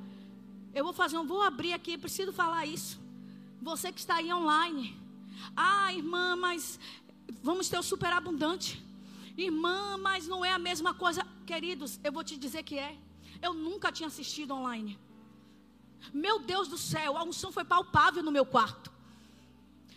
Eu 0.74 0.84
vou 0.84 0.94
fazer 0.94 1.18
um, 1.18 1.26
vou 1.26 1.42
abrir 1.42 1.74
aqui, 1.74 1.98
preciso 1.98 2.32
falar 2.32 2.66
isso. 2.66 3.00
Você 3.62 3.92
que 3.92 4.00
está 4.00 4.16
aí 4.16 4.32
online. 4.32 4.96
Ah, 5.56 5.94
irmã, 5.94 6.36
mas 6.36 6.80
vamos 7.42 7.70
ter 7.70 7.80
o 7.80 7.84
superabundante. 7.84 8.86
Irmã, 9.38 9.98
mas 9.98 10.28
não 10.28 10.44
é 10.44 10.52
a 10.52 10.60
mesma 10.60 10.94
coisa. 10.94 11.26
Queridos, 11.46 12.00
eu 12.04 12.12
vou 12.12 12.24
te 12.24 12.38
dizer 12.38 12.64
que 12.64 12.78
é. 12.78 12.98
Eu 13.42 13.54
nunca 13.54 13.92
tinha 13.92 14.08
assistido 14.08 14.54
online. 14.54 15.00
Meu 16.14 16.40
Deus 16.40 16.68
do 16.68 16.78
céu, 16.78 17.18
a 17.18 17.24
unção 17.24 17.52
foi 17.52 17.64
palpável 17.64 18.24
no 18.24 18.32
meu 18.32 18.46
quarto. 18.46 18.92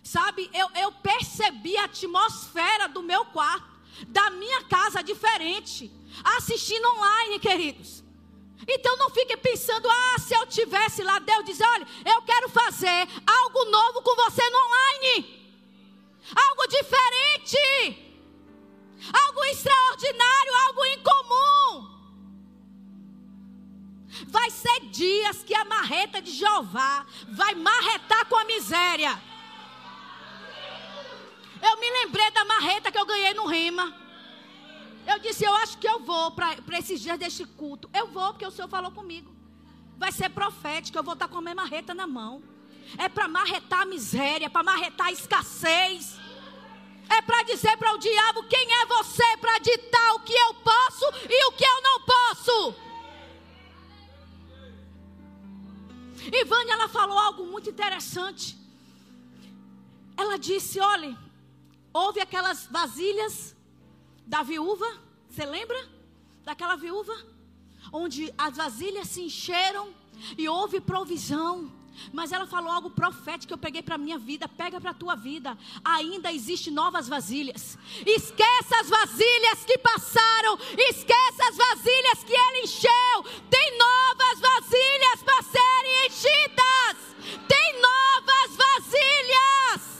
Sabe, 0.02 0.50
eu, 0.52 0.68
eu 0.76 0.92
percebi 0.92 1.76
a 1.76 1.84
atmosfera 1.84 2.88
do 2.88 3.02
meu 3.02 3.24
quarto, 3.26 3.68
da 4.08 4.30
minha 4.30 4.64
casa 4.64 5.02
diferente, 5.02 5.90
assistindo 6.36 6.86
online, 6.88 7.38
queridos. 7.38 8.02
Então 8.68 8.96
não 8.96 9.10
fique 9.10 9.36
pensando, 9.38 9.88
ah, 9.88 10.18
se 10.18 10.34
eu 10.34 10.46
tivesse 10.46 11.02
lá, 11.02 11.18
Deus 11.18 11.44
diz, 11.44 11.60
olha, 11.60 11.86
eu 12.04 12.22
quero 12.22 12.48
fazer 12.48 13.08
algo 13.26 13.64
novo 13.70 14.02
com 14.02 14.14
você 14.16 14.42
no 14.50 14.58
online. 14.58 15.40
Algo 16.34 16.66
diferente. 16.66 18.09
Algo 19.12 19.44
extraordinário, 19.44 20.52
algo 20.66 20.84
incomum. 20.86 22.00
Vai 24.26 24.50
ser 24.50 24.80
dias 24.90 25.42
que 25.42 25.54
a 25.54 25.64
marreta 25.64 26.20
de 26.20 26.30
Jeová 26.32 27.06
vai 27.28 27.54
marretar 27.54 28.26
com 28.26 28.36
a 28.36 28.44
miséria. 28.44 29.20
Eu 31.62 31.78
me 31.78 31.90
lembrei 31.90 32.30
da 32.30 32.44
marreta 32.44 32.90
que 32.92 32.98
eu 32.98 33.06
ganhei 33.06 33.34
no 33.34 33.46
rima. 33.46 33.94
Eu 35.06 35.18
disse, 35.18 35.44
eu 35.44 35.54
acho 35.56 35.78
que 35.78 35.88
eu 35.88 36.00
vou 36.00 36.30
para 36.30 36.56
esses 36.78 37.00
dias 37.00 37.18
deste 37.18 37.44
culto. 37.44 37.88
Eu 37.92 38.06
vou, 38.08 38.32
porque 38.32 38.46
o 38.46 38.50
Senhor 38.50 38.68
falou 38.68 38.90
comigo. 38.90 39.34
Vai 39.96 40.12
ser 40.12 40.28
profético, 40.30 40.98
eu 40.98 41.02
vou 41.02 41.14
estar 41.14 41.28
com 41.28 41.38
a 41.38 41.42
minha 41.42 41.54
marreta 41.54 41.94
na 41.94 42.06
mão. 42.06 42.42
É 42.98 43.08
para 43.08 43.28
marretar 43.28 43.82
a 43.82 43.86
miséria, 43.86 44.50
para 44.50 44.62
marretar 44.62 45.08
a 45.08 45.12
escassez. 45.12 46.19
É 47.16 47.20
para 47.22 47.42
dizer 47.42 47.76
para 47.76 47.92
o 47.94 47.98
diabo 47.98 48.44
quem 48.44 48.72
é 48.72 48.86
você 48.86 49.36
para 49.38 49.58
ditar 49.58 50.14
o 50.14 50.20
que 50.20 50.32
eu 50.32 50.54
posso 50.54 51.06
e 51.28 51.44
o 51.48 51.52
que 51.52 51.64
eu 51.64 51.82
não 51.82 52.00
posso. 52.14 52.74
Ivânia, 56.32 56.74
ela 56.74 56.88
falou 56.88 57.18
algo 57.18 57.46
muito 57.46 57.68
interessante. 57.68 58.56
Ela 60.16 60.38
disse: 60.38 60.78
olhe, 60.78 61.16
houve 61.92 62.20
aquelas 62.20 62.66
vasilhas 62.66 63.56
da 64.26 64.42
viúva, 64.42 64.86
você 65.28 65.44
lembra? 65.44 65.78
Daquela 66.44 66.76
viúva? 66.76 67.14
Onde 67.92 68.32
as 68.38 68.56
vasilhas 68.56 69.08
se 69.08 69.22
encheram 69.22 69.92
e 70.38 70.48
houve 70.48 70.80
provisão. 70.80 71.79
Mas 72.12 72.32
ela 72.32 72.46
falou 72.46 72.70
algo 72.70 72.90
profético 72.90 73.48
que 73.48 73.54
eu 73.54 73.58
peguei 73.58 73.82
para 73.82 73.98
minha 73.98 74.18
vida, 74.18 74.48
pega 74.48 74.80
para 74.80 74.90
a 74.90 74.94
tua 74.94 75.14
vida. 75.14 75.56
Ainda 75.84 76.32
existem 76.32 76.72
novas 76.72 77.08
vasilhas. 77.08 77.78
Esqueça 78.06 78.80
as 78.80 78.88
vasilhas 78.88 79.64
que 79.66 79.78
passaram, 79.78 80.58
esqueça 80.76 81.48
as 81.48 81.56
vasilhas 81.56 82.24
que 82.24 82.32
ele 82.32 82.60
encheu. 82.64 83.24
Tem 83.48 83.78
novas 83.78 84.40
vasilhas 84.40 85.22
para 85.24 85.42
serem 85.42 86.06
enchidas. 86.06 87.10
Tem 87.46 87.80
novas 87.80 88.56
vasilhas. 88.56 89.90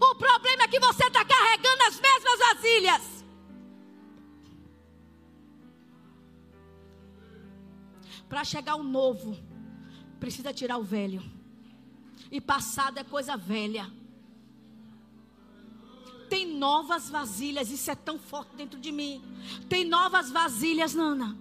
O 0.00 0.14
problema 0.14 0.64
é 0.64 0.68
que 0.68 0.78
você 0.78 1.06
está 1.06 1.24
carregando 1.24 1.82
as 1.84 2.00
mesmas 2.00 2.38
vasilhas. 2.38 3.15
Para 8.28 8.44
chegar 8.44 8.76
o 8.76 8.82
novo, 8.82 9.38
precisa 10.18 10.52
tirar 10.52 10.78
o 10.78 10.82
velho. 10.82 11.22
E 12.30 12.40
passado 12.40 12.98
é 12.98 13.04
coisa 13.04 13.36
velha. 13.36 13.90
Tem 16.28 16.46
novas 16.46 17.08
vasilhas, 17.08 17.70
isso 17.70 17.90
é 17.90 17.94
tão 17.94 18.18
forte 18.18 18.56
dentro 18.56 18.80
de 18.80 18.90
mim. 18.90 19.22
Tem 19.68 19.84
novas 19.84 20.30
vasilhas, 20.30 20.94
Nana. 20.94 21.36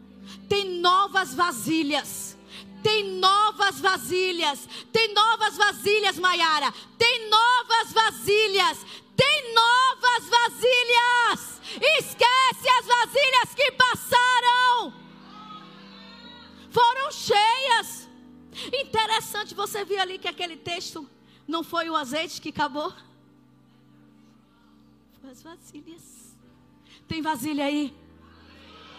Tem 0.48 0.80
novas 0.80 1.34
vasilhas. 1.34 2.38
Tem 2.84 3.04
novas 3.20 3.80
vasilhas. 3.80 4.70
Tem 4.92 5.14
novas 5.14 5.58
vasilhas, 5.58 6.20
Maiara. 6.20 6.72
Tem 6.98 7.30
novas 7.30 7.92
vasilhas. 7.92 8.86
Tem 9.16 9.54
novas 9.56 10.30
vasilhas. 10.30 11.62
Esquece 11.98 12.70
as 12.80 12.86
vasilhas 12.86 13.56
que 13.56 13.72
passaram. 13.72 14.55
Foram 16.76 17.10
cheias. 17.10 18.10
Interessante 18.84 19.56
você 19.56 19.86
ver 19.86 20.00
ali 20.00 20.20
que 20.20 20.28
aquele 20.28 20.58
texto 20.58 21.10
não 21.48 21.64
foi 21.64 21.90
o 21.90 21.96
azeite 21.96 22.42
que 22.42 22.50
acabou. 22.50 22.92
Foi 25.22 25.30
as 25.30 25.42
vasilhas. 25.42 26.36
Tem 27.08 27.22
vasilha 27.22 27.64
aí? 27.64 27.96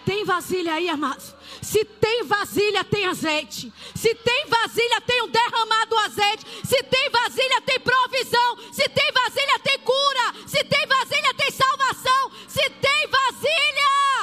Tem 0.07 0.25
vasilha 0.25 0.73
aí, 0.73 0.89
amados? 0.89 1.35
Se 1.61 1.85
tem 1.85 2.25
vasilha, 2.25 2.83
tem 2.83 3.05
azeite. 3.07 3.71
Se 3.95 4.15
tem 4.15 4.47
vasilha, 4.47 5.01
tem 5.03 5.23
um 5.25 5.29
derramado 5.29 5.99
azeite. 5.99 6.47
Se 6.65 6.83
tem 6.85 7.11
vasilha, 7.11 7.61
tem 7.61 7.79
provisão. 7.81 8.73
Se 8.73 8.89
tem 8.89 9.13
vasilha, 9.13 9.59
tem 9.59 9.79
cura. 9.81 10.27
Se 10.47 10.65
tem 10.65 10.87
vasilha, 10.87 11.35
tem 11.35 11.51
salvação. 11.51 12.31
Se 12.49 12.71
tem 12.71 13.07
vasilha. 13.09 14.16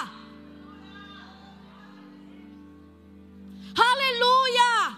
Aleluia! 3.76 4.98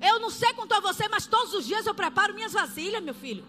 Eu 0.00 0.20
não 0.20 0.30
sei 0.30 0.52
quanto 0.54 0.72
a 0.72 0.80
você, 0.80 1.08
mas 1.08 1.26
todos 1.26 1.54
os 1.54 1.66
dias 1.66 1.86
eu 1.86 1.94
preparo 1.94 2.34
minhas 2.34 2.52
vasilhas, 2.52 3.02
meu 3.02 3.14
filho. 3.14 3.44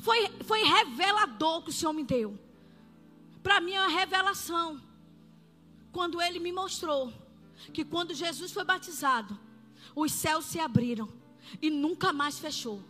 Foi, 0.00 0.28
foi 0.44 0.62
revelador 0.62 1.62
que 1.62 1.70
o 1.70 1.72
Senhor 1.72 1.92
me 1.92 2.04
deu. 2.04 2.38
Para 3.42 3.60
mim 3.60 3.74
é 3.74 3.80
uma 3.80 3.98
revelação. 3.98 4.80
Quando 5.92 6.20
ele 6.20 6.38
me 6.38 6.52
mostrou 6.52 7.12
que 7.72 7.84
quando 7.84 8.14
Jesus 8.14 8.52
foi 8.52 8.64
batizado, 8.64 9.38
os 9.94 10.12
céus 10.12 10.44
se 10.44 10.58
abriram 10.58 11.08
e 11.60 11.70
nunca 11.70 12.12
mais 12.12 12.38
fechou. 12.38 12.82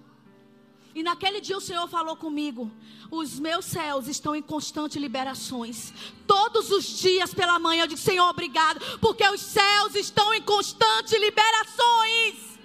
E 0.97 1.03
naquele 1.03 1.43
dia 1.43 1.59
o 1.59 1.61
Senhor 1.61 1.87
falou 1.87 2.17
comigo: 2.17 2.73
os 3.11 3.39
meus 3.39 3.67
céus 3.67 4.09
estão 4.09 4.35
em 4.35 4.41
constante 4.41 4.99
liberações. 4.99 5.93
Todos 6.27 6.71
os 6.71 6.87
dias 6.99 7.35
pela 7.35 7.59
manhã 7.59 7.83
eu 7.83 7.87
digo: 7.87 8.01
Senhor, 8.01 8.27
obrigado, 8.31 8.81
porque 8.99 9.23
os 9.29 9.43
céus 9.43 9.95
estão 9.95 10.33
em 10.33 10.41
constante 10.41 11.19
liberações. 11.19 12.59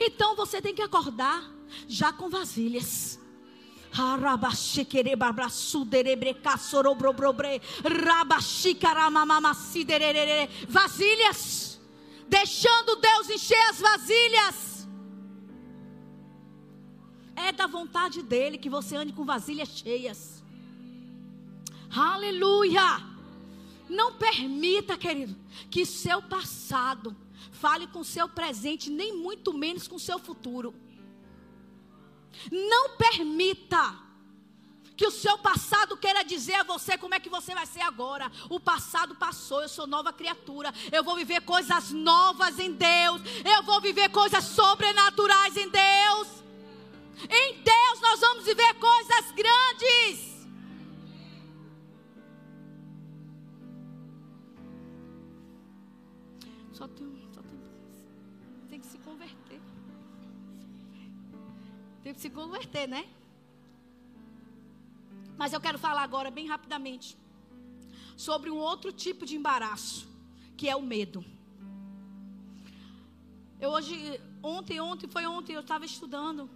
Então 0.00 0.36
você 0.36 0.62
tem 0.62 0.72
que 0.72 0.82
acordar 0.82 1.50
já 1.88 2.12
com 2.12 2.30
vasilhas. 2.30 3.18
Vasilhas, 10.68 11.80
deixando 12.28 12.94
Deus 12.94 13.30
encher 13.30 13.60
as 13.68 13.80
vasilhas. 13.80 14.73
É 17.36 17.52
da 17.52 17.66
vontade 17.66 18.22
dele 18.22 18.58
que 18.58 18.70
você 18.70 18.96
ande 18.96 19.12
com 19.12 19.24
vasilhas 19.24 19.68
cheias. 19.68 20.42
Aleluia! 21.94 23.14
Não 23.88 24.14
permita, 24.14 24.96
querido, 24.96 25.36
que 25.70 25.84
seu 25.84 26.22
passado 26.22 27.16
fale 27.52 27.86
com 27.86 28.02
seu 28.02 28.28
presente, 28.28 28.90
nem 28.90 29.16
muito 29.16 29.52
menos 29.52 29.86
com 29.86 29.98
seu 29.98 30.18
futuro. 30.18 30.74
Não 32.50 32.96
permita 32.96 34.04
que 34.96 35.06
o 35.06 35.10
seu 35.10 35.36
passado 35.38 35.96
queira 35.96 36.22
dizer 36.24 36.54
a 36.54 36.62
você 36.62 36.96
como 36.96 37.14
é 37.14 37.20
que 37.20 37.28
você 37.28 37.54
vai 37.54 37.66
ser 37.66 37.80
agora. 37.80 38.30
O 38.48 38.60
passado 38.60 39.14
passou, 39.16 39.62
eu 39.62 39.68
sou 39.68 39.86
nova 39.86 40.12
criatura. 40.12 40.72
Eu 40.92 41.02
vou 41.02 41.16
viver 41.16 41.40
coisas 41.42 41.90
novas 41.90 42.58
em 42.58 42.72
Deus. 42.72 43.20
Eu 43.44 43.62
vou 43.64 43.80
viver 43.80 44.08
coisas 44.10 44.44
sobrenaturais 44.44 45.56
em 45.56 45.68
Deus. 45.68 46.43
Em 47.22 47.62
Deus 47.62 48.00
nós 48.00 48.20
vamos 48.20 48.44
viver 48.44 48.74
coisas 48.74 49.30
grandes. 49.32 50.34
Só 56.72 56.88
tem, 56.88 57.28
só 57.32 57.40
tem, 57.40 57.60
tem 58.68 58.80
que 58.80 58.86
se 58.86 58.98
converter. 58.98 59.60
Tem 62.02 62.12
que 62.12 62.20
se 62.20 62.30
converter, 62.30 62.88
né? 62.88 63.06
Mas 65.36 65.52
eu 65.52 65.60
quero 65.60 65.78
falar 65.78 66.02
agora, 66.02 66.30
bem 66.30 66.46
rapidamente, 66.48 67.16
sobre 68.16 68.50
um 68.50 68.56
outro 68.56 68.92
tipo 68.92 69.24
de 69.24 69.36
embaraço, 69.36 70.08
que 70.56 70.68
é 70.68 70.76
o 70.76 70.82
medo. 70.82 71.24
Eu 73.60 73.70
hoje, 73.70 74.20
ontem, 74.42 74.80
ontem, 74.80 75.08
foi 75.08 75.26
ontem, 75.26 75.54
eu 75.54 75.60
estava 75.60 75.84
estudando 75.84 76.50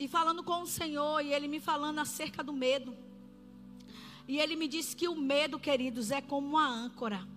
e 0.00 0.08
falando 0.08 0.42
com 0.42 0.62
o 0.62 0.66
Senhor, 0.66 1.20
e 1.20 1.30
Ele 1.34 1.46
me 1.46 1.60
falando 1.60 1.98
acerca 1.98 2.42
do 2.42 2.54
medo. 2.54 2.96
E 4.26 4.38
Ele 4.38 4.56
me 4.56 4.66
disse 4.66 4.96
que 4.96 5.06
o 5.06 5.14
medo, 5.14 5.60
queridos, 5.60 6.10
é 6.10 6.22
como 6.22 6.48
uma 6.48 6.66
âncora. 6.66 7.28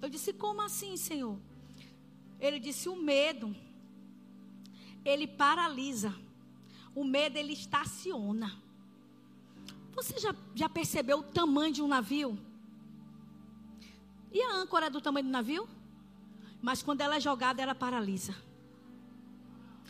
Eu 0.00 0.08
disse, 0.08 0.32
como 0.32 0.62
assim, 0.62 0.96
Senhor? 0.96 1.36
Ele 2.38 2.60
disse, 2.60 2.88
o 2.88 2.94
medo, 2.94 3.54
ele 5.04 5.26
paralisa. 5.26 6.14
O 6.94 7.02
medo, 7.02 7.36
ele 7.36 7.52
estaciona. 7.52 8.56
Você 9.92 10.20
já, 10.20 10.32
já 10.54 10.68
percebeu 10.68 11.18
o 11.18 11.22
tamanho 11.24 11.72
de 11.72 11.82
um 11.82 11.88
navio? 11.88 12.38
E 14.32 14.40
a 14.40 14.54
âncora 14.54 14.86
é 14.86 14.90
do 14.90 15.00
tamanho 15.00 15.26
do 15.26 15.32
navio? 15.32 15.68
Mas 16.62 16.80
quando 16.80 17.00
ela 17.00 17.16
é 17.16 17.20
jogada, 17.20 17.60
ela 17.60 17.74
paralisa. 17.74 18.49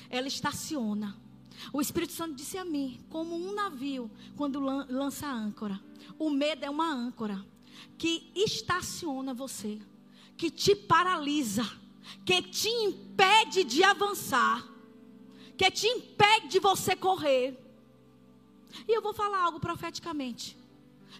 Ela 0.08 0.28
estaciona. 0.28 1.16
O 1.72 1.80
Espírito 1.80 2.12
Santo 2.12 2.34
disse 2.34 2.56
a 2.56 2.64
mim, 2.64 3.00
como 3.10 3.36
um 3.36 3.54
navio, 3.54 4.10
quando 4.36 4.60
lança 4.60 5.26
a 5.26 5.32
âncora. 5.32 5.80
O 6.18 6.30
medo 6.30 6.64
é 6.64 6.70
uma 6.70 6.90
âncora 6.90 7.44
que 7.98 8.30
estaciona 8.34 9.34
você, 9.34 9.78
que 10.36 10.50
te 10.50 10.74
paralisa, 10.74 11.68
que 12.24 12.42
te 12.42 12.68
impede 12.68 13.64
de 13.64 13.84
avançar 13.84 14.70
que 15.60 15.70
te 15.70 15.86
impede 15.86 16.48
de 16.48 16.58
você 16.58 16.96
correr. 16.96 17.54
E 18.88 18.96
eu 18.96 19.02
vou 19.02 19.12
falar 19.12 19.42
algo 19.42 19.60
profeticamente. 19.60 20.56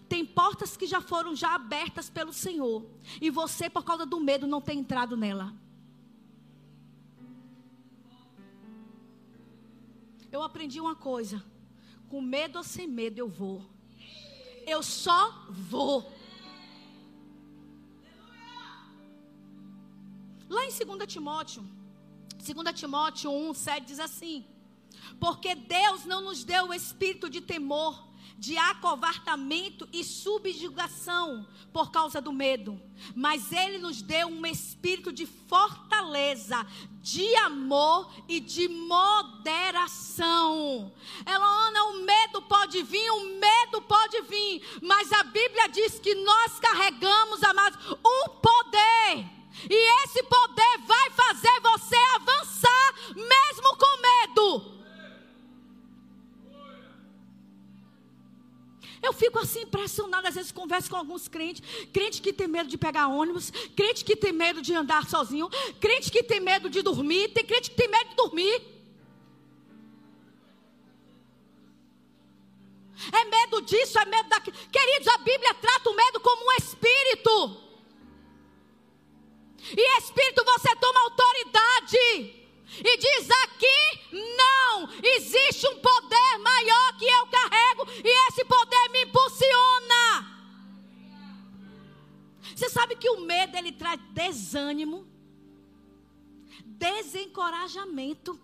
Tem 0.09 0.25
portas 0.25 0.79
que 0.79 0.87
já 0.87 1.03
foram 1.03 1.37
já 1.37 1.55
abertas 1.55 2.09
pelo 2.09 2.33
Senhor, 2.33 2.87
e 3.21 3.29
você 3.29 3.69
por 3.69 3.85
causa 3.85 4.07
do 4.07 4.19
medo 4.19 4.47
não 4.47 4.62
tem 4.62 4.79
entrado 4.79 5.14
nela. 5.14 5.53
Eu 10.33 10.43
aprendi 10.43 10.81
uma 10.81 10.95
coisa: 10.95 11.43
com 12.09 12.21
medo 12.21 12.59
ou 12.59 12.64
sem 12.64 12.87
medo 12.87 13.19
eu 13.19 13.29
vou. 13.29 13.64
Eu 14.66 14.83
só 14.83 15.47
vou. 15.49 16.12
Lá 20.49 20.64
em 20.64 20.71
2 20.71 21.07
Timóteo 21.07 21.62
2 22.40 22.75
Timóteo 22.75 23.31
1, 23.31 23.55
7 23.55 23.87
diz 23.87 24.01
assim: 24.01 24.45
Porque 25.19 25.55
Deus 25.55 26.05
não 26.05 26.21
nos 26.21 26.43
deu 26.43 26.69
o 26.69 26.75
espírito 26.75 27.29
de 27.29 27.40
temor, 27.40 28.10
de 28.40 28.57
acovartamento 28.57 29.87
e 29.92 30.03
subjugação 30.03 31.46
por 31.74 31.90
causa 31.90 32.22
do 32.22 32.33
medo, 32.33 32.81
mas 33.14 33.53
Ele 33.53 33.76
nos 33.76 34.00
deu 34.00 34.29
um 34.29 34.46
espírito 34.46 35.12
de 35.12 35.26
fortaleza, 35.26 36.66
de 37.03 37.37
amor 37.37 38.11
e 38.26 38.40
de 38.40 38.66
moderação. 38.66 40.20
Elona, 41.26 41.85
o 41.85 42.03
medo 42.03 42.40
pode 42.40 42.83
vir, 42.83 43.11
o 43.11 43.38
medo 43.38 43.83
pode 43.83 44.22
vir, 44.22 44.66
mas 44.81 45.12
a 45.12 45.22
Bíblia 45.22 45.68
diz 45.68 45.98
que 45.98 46.14
nós 46.14 46.59
carregamos, 46.59 47.42
amados, 47.44 47.79
um 48.05 48.29
poder 48.40 49.38
e 49.68 50.05
esse 50.05 50.22
poder 50.22 50.79
vai 50.87 51.11
fazer 51.11 51.61
você 51.61 51.96
avançar, 52.14 52.94
mesmo 53.14 53.76
com 53.76 54.00
medo. 54.00 54.80
Eu 59.03 59.13
fico 59.13 59.39
assim 59.39 59.63
impressionada, 59.63 60.29
às 60.29 60.35
vezes 60.35 60.53
converso 60.53 60.91
com 60.91 60.97
alguns 60.97 61.27
crentes, 61.27 61.63
crente 61.93 62.21
que 62.21 62.33
tem 62.33 62.47
medo 62.47 62.69
de 62.69 62.77
pegar 62.77 63.09
ônibus, 63.09 63.51
crente 63.75 64.05
que 64.05 64.15
tem 64.15 64.33
medo 64.33 64.61
de 64.61 64.75
andar 64.75 65.09
sozinho, 65.09 65.49
crente 65.81 66.11
que 66.11 66.23
tem 66.23 66.41
medo 66.41 66.69
de 66.69 66.83
dormir, 66.83 67.29
tem 67.29 67.45
crente 67.45 67.71
que 67.71 67.77
tem 67.77 67.89
medo 67.89 68.11
de 68.11 68.17
dormir. 68.17 68.63
É 73.13 73.25
medo 73.25 73.63
disso, 73.63 73.99
é 73.99 74.05
medo 74.05 74.29
daquilo. 74.29 74.57
Queridos, 74.71 75.09
a 75.09 75.19
Bíblia 75.19 75.55
trata 75.55 75.89
o 75.89 75.97
medo 75.97 76.21
como 76.21 76.47
um 76.47 76.53
espírito. 76.53 77.71
E 79.77 79.99
Espírito, 79.99 80.45
você 80.45 80.75
toma 80.77 81.01
autoridade. 81.01 81.97
E 82.79 82.97
diz 82.99 83.31
aqui: 83.45 84.17
não, 84.37 84.89
existe 85.03 85.67
um 85.69 85.77
poder 85.77 86.00
sabe 92.71 92.97
que 92.97 93.11
o 93.11 93.21
medo 93.21 93.57
ele 93.57 93.73
traz 93.73 94.01
desânimo, 94.13 95.07
desencorajamento. 96.65 98.41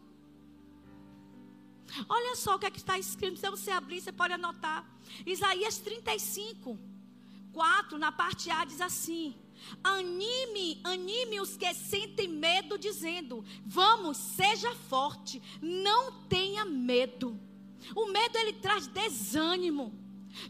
Olha 2.09 2.35
só 2.37 2.57
o 2.57 2.59
que, 2.59 2.67
é 2.67 2.71
que 2.71 2.79
está 2.79 2.99
escrito. 2.99 3.39
Se 3.39 3.49
você 3.49 3.71
abrir, 3.71 4.01
você 4.01 4.13
pode 4.13 4.33
anotar. 4.33 4.85
Isaías 5.25 5.79
35, 5.79 6.79
4, 7.53 7.99
na 7.99 8.13
parte 8.13 8.51
A, 8.51 8.65
diz 8.65 8.81
assim: 8.81 9.35
Anime, 9.83 10.81
anime 10.85 11.41
os 11.41 11.57
que 11.57 11.73
sentem 11.75 12.29
medo, 12.29 12.79
dizendo: 12.79 13.45
Vamos, 13.65 14.17
seja 14.17 14.75
forte, 14.75 15.43
não 15.63 16.25
tenha 16.29 16.65
medo. 16.65 17.39
O 17.95 18.07
medo 18.07 18.37
ele 18.39 18.55
traz 18.55 18.87
desânimo. 18.87 20.06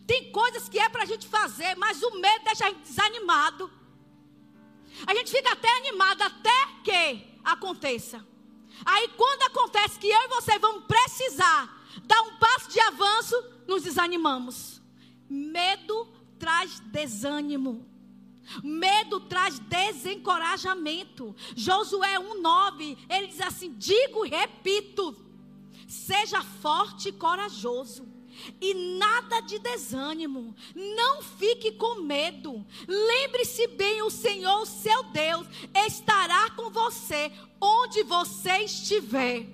Tem 0.07 0.31
coisas 0.31 0.69
que 0.69 0.79
é 0.79 0.89
para 0.89 1.03
a 1.03 1.07
gente 1.07 1.27
fazer, 1.27 1.77
mas 1.77 2.03
o 2.03 2.21
medo 2.21 2.45
deixa 2.45 2.67
a 2.67 2.69
gente 2.69 2.83
desanimado. 2.83 3.71
A 5.07 5.15
gente 5.15 5.31
fica 5.31 5.53
até 5.53 5.69
animado 5.79 6.23
até 6.23 6.67
que 6.83 7.27
aconteça. 7.45 8.27
Aí 8.85 9.09
quando 9.17 9.43
acontece 9.43 9.99
que 9.99 10.09
eu 10.09 10.23
e 10.23 10.29
você 10.29 10.59
vamos 10.59 10.85
precisar 10.85 11.85
dar 12.05 12.21
um 12.23 12.37
passo 12.37 12.71
de 12.71 12.81
avanço, 12.81 13.45
nos 13.67 13.83
desanimamos. 13.83 14.81
Medo 15.29 16.09
traz 16.39 16.81
desânimo. 16.81 17.87
Medo 18.63 19.21
traz 19.21 19.59
desencorajamento. 19.59 21.35
Josué 21.57 22.19
1:9, 22.19 22.97
ele 23.09 23.27
diz 23.27 23.41
assim: 23.41 23.73
"Digo 23.77 24.25
e 24.25 24.29
repito: 24.29 25.17
seja 25.89 26.43
forte 26.43 27.09
e 27.09 27.13
corajoso 27.13 28.16
e 28.61 28.75
nada 28.99 29.41
de 29.41 29.59
desânimo. 29.59 30.55
Não 30.75 31.23
fique 31.23 31.73
com 31.73 32.03
medo. 32.03 32.65
Lembre-se 32.87 33.67
bem: 33.69 34.03
o 34.03 34.11
Senhor, 34.11 34.61
o 34.61 34.67
seu 34.67 35.05
Deus, 35.05 35.47
estará 35.87 36.51
com 36.51 36.71
você 36.71 37.33
onde 37.61 38.03
você 38.03 38.59
estiver. 38.59 39.47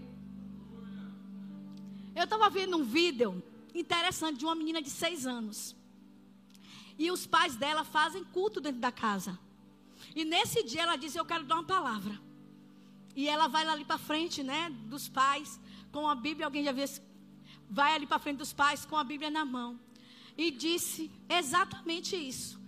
Eu 2.15 2.25
estava 2.25 2.51
vendo 2.51 2.77
um 2.77 2.85
vídeo 2.85 3.43
interessante 3.75 4.39
de 4.39 4.45
uma 4.45 4.55
menina 4.55 4.83
de 4.83 4.91
seis 4.91 5.27
anos. 5.27 5.75
E 6.99 7.11
os 7.11 7.27
pais 7.27 7.57
dela 7.57 7.85
fazem 7.85 8.23
culto 8.25 8.61
dentro 8.61 8.81
da 8.81 8.93
casa. 8.93 9.39
E 10.15 10.25
nesse 10.25 10.63
dia 10.63 10.83
ela 10.83 10.97
diz: 10.97 11.15
Eu 11.15 11.25
quero 11.25 11.45
dar 11.45 11.57
uma 11.57 11.65
palavra. 11.65 12.21
E 13.15 13.29
ela 13.29 13.47
vai 13.47 13.67
ali 13.67 13.85
para 13.85 13.99
frente, 13.99 14.43
né, 14.43 14.71
dos 14.87 15.09
pais, 15.09 15.61
com 15.91 16.09
a 16.09 16.15
Bíblia. 16.15 16.47
Alguém 16.47 16.65
já 16.65 16.73
viu 16.73 16.85
esse 16.85 17.01
vai 17.73 17.95
ali 17.95 18.07
para 18.07 18.19
frente 18.19 18.39
dos 18.39 18.53
pais 18.53 18.85
com 18.85 18.97
a 18.97 19.03
Bíblia 19.03 19.31
na 19.31 19.45
mão. 19.45 19.81
E 20.37 20.51
disse 20.51 21.11
exatamente 21.29 22.15
isso. 22.15 22.61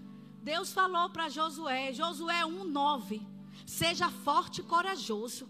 Deus 0.43 0.73
falou 0.73 1.11
para 1.11 1.29
Josué, 1.29 1.93
Josué 1.93 2.40
1:9, 2.45 3.23
seja 3.67 4.11
forte 4.11 4.61
e 4.61 4.64
corajoso. 4.64 5.49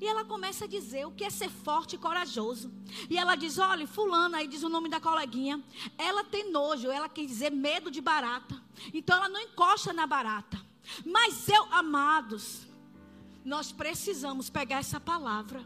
E 0.00 0.06
ela 0.06 0.24
começa 0.24 0.66
a 0.66 0.68
dizer 0.68 1.06
o 1.06 1.10
que 1.10 1.24
é 1.24 1.30
ser 1.30 1.48
forte 1.48 1.96
e 1.96 1.98
corajoso. 1.98 2.70
E 3.08 3.16
ela 3.16 3.34
diz: 3.34 3.58
olha, 3.58 3.86
fulana, 3.86 4.38
aí 4.38 4.46
diz 4.46 4.62
o 4.62 4.68
nome 4.68 4.88
da 4.88 5.00
coleguinha. 5.00 5.62
Ela 5.96 6.22
tem 6.24 6.50
nojo, 6.50 6.90
ela 6.90 7.08
quer 7.08 7.24
dizer 7.24 7.50
medo 7.50 7.90
de 7.90 8.00
barata. 8.00 8.60
Então 8.92 9.16
ela 9.16 9.28
não 9.28 9.40
encosta 9.40 9.92
na 9.92 10.06
barata. 10.06 10.60
Mas 11.04 11.48
eu, 11.48 11.64
amados, 11.72 12.66
nós 13.44 13.72
precisamos 13.72 14.50
pegar 14.50 14.78
essa 14.78 15.00
palavra 15.00 15.64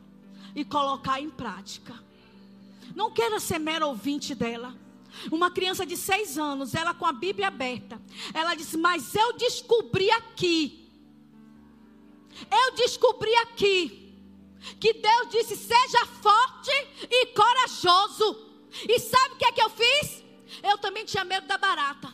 e 0.55 0.64
colocar 0.64 1.20
em 1.20 1.31
prática. 1.31 2.10
Não 2.94 3.11
queira 3.11 3.38
ser 3.40 3.59
mero 3.59 3.88
ouvinte 3.88 4.35
dela. 4.35 4.76
Uma 5.31 5.50
criança 5.50 5.85
de 5.85 5.96
seis 5.96 6.38
anos, 6.38 6.74
ela 6.74 6.94
com 6.94 7.05
a 7.05 7.12
Bíblia 7.12 7.48
aberta, 7.48 8.00
ela 8.33 8.55
disse: 8.55 8.76
Mas 8.76 9.14
eu 9.14 9.33
descobri 9.33 10.11
aqui, 10.11 10.88
eu 12.50 12.74
descobri 12.76 13.35
aqui, 13.37 14.14
que 14.79 14.92
Deus 14.94 15.29
disse: 15.31 15.57
Seja 15.57 16.07
forte 16.07 16.70
e 17.11 17.26
corajoso. 17.26 18.50
E 18.88 19.00
sabe 19.00 19.35
o 19.35 19.37
que 19.37 19.44
é 19.46 19.53
que 19.53 19.62
eu 19.62 19.70
fiz? 19.70 20.22
Eu 20.62 20.79
também 20.79 21.05
tinha 21.05 21.24
medo 21.24 21.46
da 21.46 21.59
barata, 21.59 22.12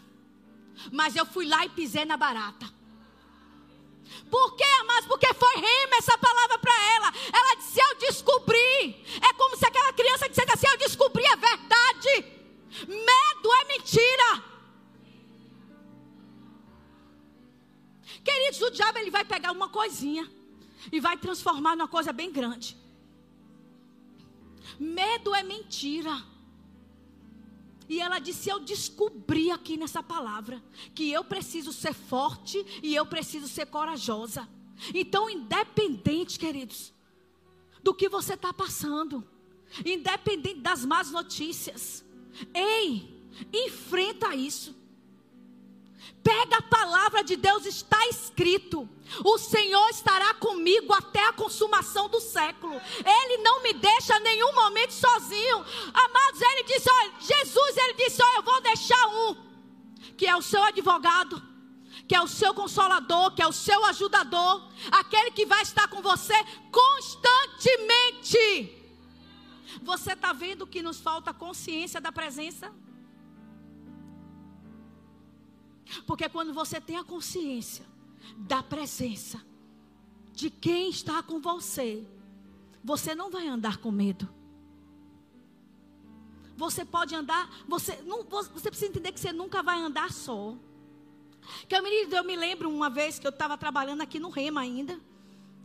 mas 0.91 1.15
eu 1.15 1.27
fui 1.27 1.47
lá 1.47 1.67
e 1.67 1.69
pisei 1.69 2.07
na 2.07 2.17
barata. 2.17 2.75
Por 4.31 4.57
quê, 4.57 4.65
amados? 4.81 5.07
Porque 5.07 5.33
foi 5.35 5.55
rema 5.57 5.97
essa 5.97 6.17
palavra 6.19 6.59
para 6.59 6.73
ela. 6.95 7.12
Ela 7.33 7.55
disse: 7.57 7.81
Eu 7.81 7.99
descobri. 7.99 9.05
É 9.21 9.33
como 9.35 9.57
se 9.57 9.67
criança 9.97 10.29
dissesse 10.29 10.53
assim: 10.53 10.67
Eu 10.69 10.79
descobri 10.79 11.27
a 11.27 11.37
verdade. 11.37 12.13
Medo 12.87 13.49
é 13.61 13.65
mentira. 13.73 14.45
Queridos, 18.25 18.61
o 18.61 18.71
diabo 18.71 18.99
ele 18.99 19.11
vai 19.11 19.25
pegar 19.25 19.53
uma 19.53 19.69
coisinha 19.69 20.31
e 20.93 21.01
vai 21.01 21.17
transformar 21.17 21.77
numa 21.77 21.89
coisa 21.89 22.13
bem 22.13 22.31
grande. 22.31 22.77
Medo 24.79 25.35
é 25.35 25.43
mentira. 25.43 26.15
E 27.89 28.01
ela 28.01 28.19
disse: 28.19 28.49
Eu 28.49 28.61
descobri 28.61 29.51
aqui 29.51 29.77
nessa 29.77 30.03
palavra 30.03 30.63
que 30.95 31.11
eu 31.11 31.25
preciso 31.25 31.73
ser 31.73 31.95
forte 31.95 32.65
e 32.83 32.95
eu 32.95 33.07
preciso 33.07 33.49
ser 33.49 33.67
corajosa. 33.67 34.49
Então, 34.95 35.31
independente, 35.31 36.39
queridos, 36.39 36.93
do 37.83 37.95
que 37.95 38.09
você 38.09 38.35
está 38.35 38.53
passando, 38.53 39.27
independente 39.85 40.61
das 40.61 40.85
más 40.85 41.11
notícias, 41.11 42.05
ei, 42.55 43.16
enfrenta 43.52 44.35
isso. 44.35 44.74
Pega 46.22 46.57
a 46.57 46.62
palavra 46.62 47.22
de 47.22 47.37
Deus, 47.37 47.66
está 47.66 47.98
escrito. 48.09 48.88
O 49.24 49.38
Senhor 49.38 49.88
estará 49.90 50.35
comigo 50.35 50.92
até 50.92 51.24
a 51.24 51.33
consumação 51.33 52.09
do 52.09 52.20
século. 52.20 52.74
Ele 52.98 53.42
não 53.42 53.62
me 53.62 53.72
deixa 53.72 54.18
nenhum 54.18 54.52
momento 54.52 54.92
sozinho. 54.92 55.64
Amados, 55.94 56.40
ele 56.40 56.64
disse: 56.64 56.90
olha, 56.90 57.12
Jesus, 57.20 57.76
ele 57.76 57.94
disse: 57.94 58.20
olha, 58.22 58.38
eu 58.38 58.42
vou 58.42 58.61
deixar 58.61 59.07
um, 59.07 59.37
que 60.16 60.26
é 60.26 60.37
o 60.37 60.42
seu 60.42 60.64
advogado, 60.64 61.40
que 62.09 62.16
é 62.16 62.20
o 62.20 62.26
seu 62.26 62.52
consolador, 62.52 63.33
que 63.33 63.42
é 63.42 63.46
o 63.46 63.52
seu 63.52 63.85
ajudador, 63.85 64.68
aquele 64.90 65.31
que 65.31 65.46
vai 65.46 65.62
estar 65.62 65.87
com 65.87 66.02
você 66.02 66.35
constantemente. 66.72 68.86
Você 69.83 70.12
está 70.12 70.33
vendo 70.33 70.67
que 70.67 70.83
nos 70.83 71.01
falta 71.01 71.33
consciência 71.33 72.01
da 72.01 72.12
presença? 72.12 72.73
Porque 76.07 76.29
quando 76.29 76.53
você 76.53 76.81
tem 76.81 76.97
a 76.97 77.05
consciência 77.05 77.85
da 78.37 78.62
presença 78.62 79.41
de 80.33 80.51
quem 80.51 80.91
está 80.91 81.23
com 81.23 81.41
você, 81.41 82.07
você 82.83 83.15
não 83.15 83.31
vai 83.31 83.47
andar 83.47 83.79
com 83.79 83.91
medo. 83.91 84.29
Você 86.57 86.85
pode 86.85 87.15
andar, 87.15 87.51
você, 87.69 87.97
não, 88.03 88.25
você 88.25 88.71
precisa 88.71 88.91
entender 88.91 89.12
que 89.12 89.21
você 89.21 89.33
nunca 89.33 89.62
vai 89.62 89.79
andar 89.81 90.11
só. 90.11 90.57
Que 91.69 91.77
eu 91.77 91.83
me, 91.83 91.91
eu 91.91 92.25
me 92.25 92.35
lembro 92.35 92.69
uma 92.69 92.91
vez 92.91 93.19
que 93.19 93.27
eu 93.27 93.31
estava 93.31 93.57
trabalhando 93.57 94.01
aqui 94.01 94.19
no 94.19 94.31
Rema 94.31 94.61
ainda. 94.62 94.99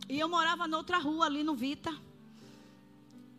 E 0.08 0.18
eu 0.18 0.28
morava 0.28 0.66
noutra 0.66 0.98
rua 0.98 1.26
ali 1.26 1.42
no 1.42 1.54
Vita. 1.54 1.92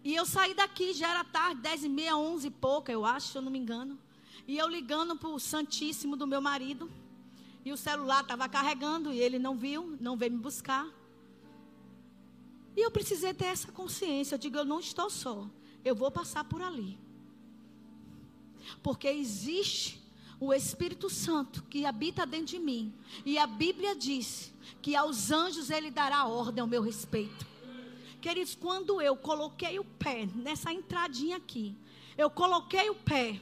E 0.04 0.14
eu 0.14 0.26
saí 0.26 0.54
daqui, 0.54 0.94
já 0.94 1.10
era 1.10 1.24
tarde, 1.24 1.62
dez 1.62 1.84
e 1.84 1.90
meia, 1.90 2.18
onze 2.18 2.48
e 2.48 2.52
pouca, 2.52 2.92
eu 2.92 3.06
acho, 3.06 3.30
se 3.30 3.38
eu 3.38 3.42
não 3.42 3.52
me 3.52 3.60
engano. 3.60 3.98
E 4.46 4.58
eu 4.58 4.68
ligando 4.68 5.16
para 5.16 5.30
o 5.30 5.40
Santíssimo 5.40 6.16
do 6.18 6.28
meu 6.28 6.42
marido. 6.42 6.92
E 7.66 7.72
o 7.72 7.78
celular 7.78 8.22
estava 8.22 8.50
carregando 8.50 9.14
e 9.14 9.20
ele 9.20 9.40
não 9.40 9.56
viu, 9.56 9.98
não 10.02 10.18
veio 10.18 10.34
me 10.34 10.40
buscar. 10.40 10.86
E 12.76 12.82
eu 12.82 12.92
precisei 12.92 13.34
ter 13.34 13.46
essa 13.46 13.72
consciência. 13.72 14.36
Eu 14.36 14.40
digo, 14.40 14.58
eu 14.58 14.66
não 14.66 14.80
estou 14.80 15.10
só. 15.10 15.48
Eu 15.86 15.96
vou 15.96 16.12
passar 16.12 16.44
por 16.44 16.62
ali. 16.62 17.00
Porque 18.82 19.08
existe 19.08 20.02
o 20.40 20.54
Espírito 20.54 21.10
Santo 21.10 21.64
que 21.64 21.86
habita 21.86 22.26
dentro 22.26 22.48
de 22.48 22.60
mim. 22.60 22.94
E 23.26 23.38
a 23.38 23.48
Bíblia 23.48 23.96
diz 23.96 24.54
que 24.82 24.94
aos 24.96 25.32
anjos 25.32 25.70
ele 25.70 25.90
dará 25.90 26.26
ordem 26.26 26.62
ao 26.62 26.68
meu 26.68 26.82
respeito. 26.82 27.53
Queridos, 28.24 28.56
quando 28.56 29.02
eu 29.02 29.16
coloquei 29.30 29.78
o 29.78 29.86
pé 30.04 30.28
nessa 30.34 30.70
entradinha 30.80 31.38
aqui, 31.38 31.76
eu 32.18 32.30
coloquei 32.42 32.90
o 32.90 32.96
pé 32.96 33.40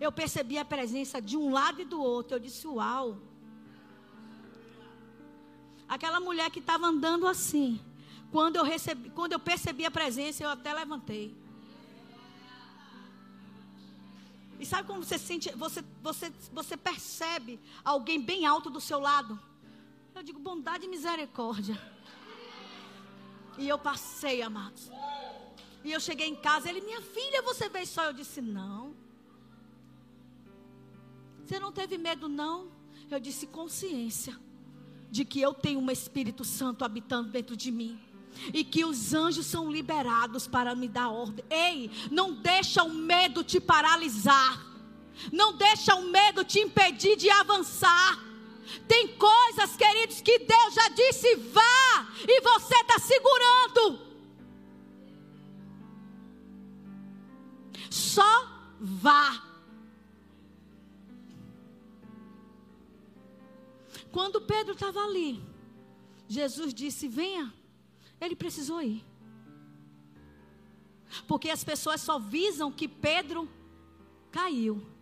eu 0.00 0.10
percebi 0.10 0.58
a 0.58 0.64
presença 0.64 1.20
de 1.20 1.36
um 1.36 1.52
lado 1.52 1.80
e 1.80 1.84
do 1.84 2.00
outro. 2.00 2.36
Eu 2.36 2.40
disse: 2.40 2.66
Uau! 2.66 3.18
Aquela 5.88 6.20
mulher 6.20 6.50
que 6.50 6.58
estava 6.58 6.86
andando 6.86 7.26
assim. 7.26 7.80
Quando 8.32 8.56
eu, 8.56 8.64
recebi, 8.64 9.10
quando 9.10 9.32
eu 9.32 9.38
percebi 9.38 9.84
a 9.84 9.90
presença, 9.90 10.42
eu 10.42 10.48
até 10.48 10.72
levantei. 10.72 11.34
E 14.58 14.66
sabe 14.66 14.88
como 14.88 15.04
você 15.04 15.18
sente? 15.18 15.50
Você, 15.52 15.84
você, 16.02 16.32
você 16.52 16.76
percebe 16.76 17.60
alguém 17.84 18.20
bem 18.20 18.44
alto 18.44 18.70
do 18.70 18.80
seu 18.80 18.98
lado? 18.98 19.38
Eu 20.14 20.22
digo, 20.22 20.40
bondade 20.40 20.86
e 20.86 20.88
misericórdia. 20.88 21.80
E 23.58 23.68
eu 23.68 23.78
passei, 23.78 24.42
amados. 24.42 24.90
E 25.84 25.92
eu 25.92 26.00
cheguei 26.00 26.28
em 26.28 26.36
casa, 26.36 26.68
ele, 26.68 26.80
minha 26.80 27.00
filha, 27.00 27.42
você 27.42 27.68
veio 27.68 27.86
só? 27.86 28.04
Eu 28.04 28.12
disse, 28.12 28.40
não. 28.40 28.94
Você 31.44 31.58
não 31.58 31.70
teve 31.70 31.98
medo, 31.98 32.28
não? 32.28 32.68
Eu 33.10 33.20
disse 33.20 33.46
consciência 33.46 34.38
de 35.10 35.24
que 35.24 35.40
eu 35.40 35.52
tenho 35.52 35.78
um 35.78 35.90
Espírito 35.90 36.44
Santo 36.44 36.84
habitando 36.84 37.30
dentro 37.30 37.56
de 37.56 37.70
mim. 37.70 38.00
E 38.52 38.64
que 38.64 38.84
os 38.84 39.14
anjos 39.14 39.46
são 39.46 39.70
liberados 39.70 40.46
para 40.46 40.74
me 40.74 40.88
dar 40.88 41.10
ordem. 41.10 41.44
Ei, 41.48 41.90
não 42.10 42.32
deixa 42.32 42.82
o 42.82 42.92
medo 42.92 43.44
te 43.44 43.60
paralisar. 43.60 44.66
Não 45.30 45.56
deixa 45.56 45.94
o 45.94 46.10
medo 46.10 46.42
te 46.44 46.58
impedir 46.58 47.16
de 47.16 47.30
avançar. 47.30 48.18
Tem 48.88 49.16
coisas, 49.16 49.76
queridos, 49.76 50.20
que 50.20 50.38
Deus 50.38 50.74
já 50.74 50.88
disse 50.88 51.36
vá 51.36 52.08
e 52.26 52.40
você 52.40 52.74
está 52.74 52.98
segurando. 52.98 54.00
Só 57.90 58.48
vá. 58.80 59.42
Quando 64.10 64.40
Pedro 64.40 64.74
estava 64.74 65.02
ali, 65.04 65.42
Jesus 66.28 66.72
disse: 66.72 67.08
Venha. 67.08 67.52
Ele 68.20 68.36
precisou 68.36 68.80
ir. 68.80 69.04
Porque 71.26 71.50
as 71.50 71.62
pessoas 71.62 72.00
só 72.00 72.18
visam 72.18 72.72
que 72.72 72.88
Pedro 72.88 73.48
caiu. 74.30 74.93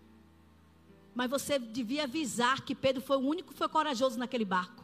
Mas 1.14 1.30
você 1.30 1.58
devia 1.58 2.04
avisar 2.04 2.62
que 2.62 2.74
Pedro 2.74 3.02
foi 3.02 3.16
o 3.16 3.20
único 3.20 3.52
que 3.52 3.58
foi 3.58 3.68
corajoso 3.68 4.18
naquele 4.18 4.44
barco. 4.44 4.82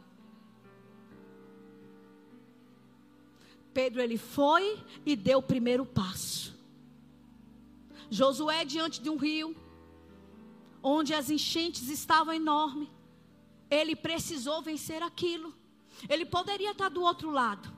Pedro 3.73 4.01
ele 4.01 4.17
foi 4.17 4.79
e 5.05 5.15
deu 5.15 5.39
o 5.39 5.43
primeiro 5.43 5.85
passo. 5.85 6.55
Josué 8.09 8.65
diante 8.65 9.01
de 9.01 9.09
um 9.09 9.17
rio, 9.17 9.55
onde 10.81 11.13
as 11.13 11.29
enchentes 11.29 11.87
estavam 11.89 12.33
enormes, 12.33 12.89
ele 13.69 13.95
precisou 13.95 14.61
vencer 14.61 15.03
aquilo. 15.03 15.53
Ele 16.07 16.25
poderia 16.25 16.71
estar 16.71 16.89
do 16.89 17.01
outro 17.01 17.29
lado. 17.29 17.71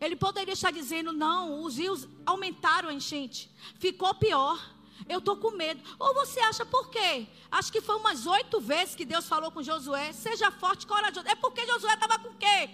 Ele 0.00 0.16
poderia 0.16 0.52
estar 0.52 0.70
dizendo: 0.70 1.12
não, 1.12 1.62
os 1.62 1.76
rios 1.78 2.06
aumentaram 2.24 2.88
a 2.88 2.94
enchente, 2.94 3.50
ficou 3.78 4.14
pior. 4.14 4.75
Eu 5.08 5.18
estou 5.18 5.36
com 5.36 5.50
medo. 5.50 5.80
Ou 5.98 6.14
você 6.14 6.40
acha 6.40 6.64
por 6.64 6.90
quê? 6.90 7.26
Acho 7.50 7.70
que 7.70 7.80
foi 7.80 7.96
umas 7.96 8.26
oito 8.26 8.60
vezes 8.60 8.94
que 8.94 9.04
Deus 9.04 9.28
falou 9.28 9.50
com 9.50 9.62
Josué: 9.62 10.12
seja 10.12 10.50
forte 10.50 10.86
corajoso. 10.86 11.26
É 11.26 11.34
porque 11.34 11.66
Josué 11.66 11.94
estava 11.94 12.18
com 12.18 12.34
quê? 12.34 12.70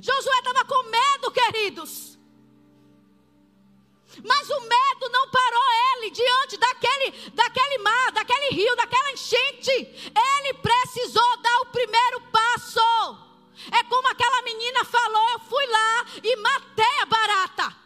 Josué 0.00 0.38
estava 0.38 0.64
com 0.64 0.90
medo, 0.90 1.30
queridos. 1.30 2.18
Mas 4.24 4.50
o 4.50 4.60
medo 4.60 5.08
não 5.10 5.28
parou 5.30 5.62
ele 5.94 6.10
diante 6.10 6.56
daquele, 6.58 7.30
daquele 7.30 7.78
mar, 7.78 8.12
daquele 8.12 8.54
rio, 8.54 8.76
daquela 8.76 9.12
enchente. 9.12 9.70
Ele 9.70 10.54
precisou 10.54 11.36
dar 11.38 11.60
o 11.60 11.66
primeiro 11.66 12.20
passo. 12.30 12.80
É 13.70 13.82
como 13.84 14.08
aquela 14.08 14.42
menina 14.42 14.84
falou: 14.84 15.30
eu 15.30 15.38
fui 15.40 15.66
lá 15.66 16.06
e 16.22 16.36
matei 16.36 16.98
a 17.00 17.06
barata. 17.06 17.81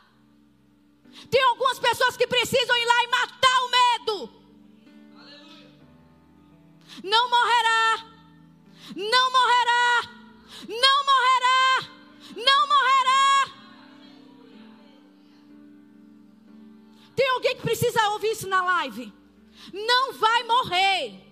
Tem 1.31 1.43
algumas 1.43 1.79
pessoas 1.79 2.17
que 2.17 2.27
precisam 2.27 2.77
ir 2.77 2.87
lá 2.87 3.05
e 3.05 3.09
matar 3.09 3.61
o 3.63 3.71
medo. 3.71 4.31
Não 7.03 7.31
morrerá. 7.31 8.07
Não 8.95 9.33
morrerá. 9.33 10.03
Não 10.69 11.05
morrerá. 11.05 11.91
Não 12.37 12.69
morrerá. 12.69 13.17
Tem 17.15 17.29
alguém 17.31 17.57
que 17.57 17.63
precisa 17.63 18.09
ouvir 18.11 18.33
isso 18.33 18.49
na 18.49 18.63
live? 18.63 19.13
Não 19.73 20.13
vai 20.13 20.43
morrer. 20.45 21.27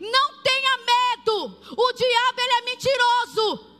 Não 0.00 0.42
tenha 0.42 0.76
medo. 0.78 1.58
O 1.76 1.92
diabo 1.92 2.40
ele 2.40 2.52
é 2.52 2.62
mentiroso. 2.62 3.75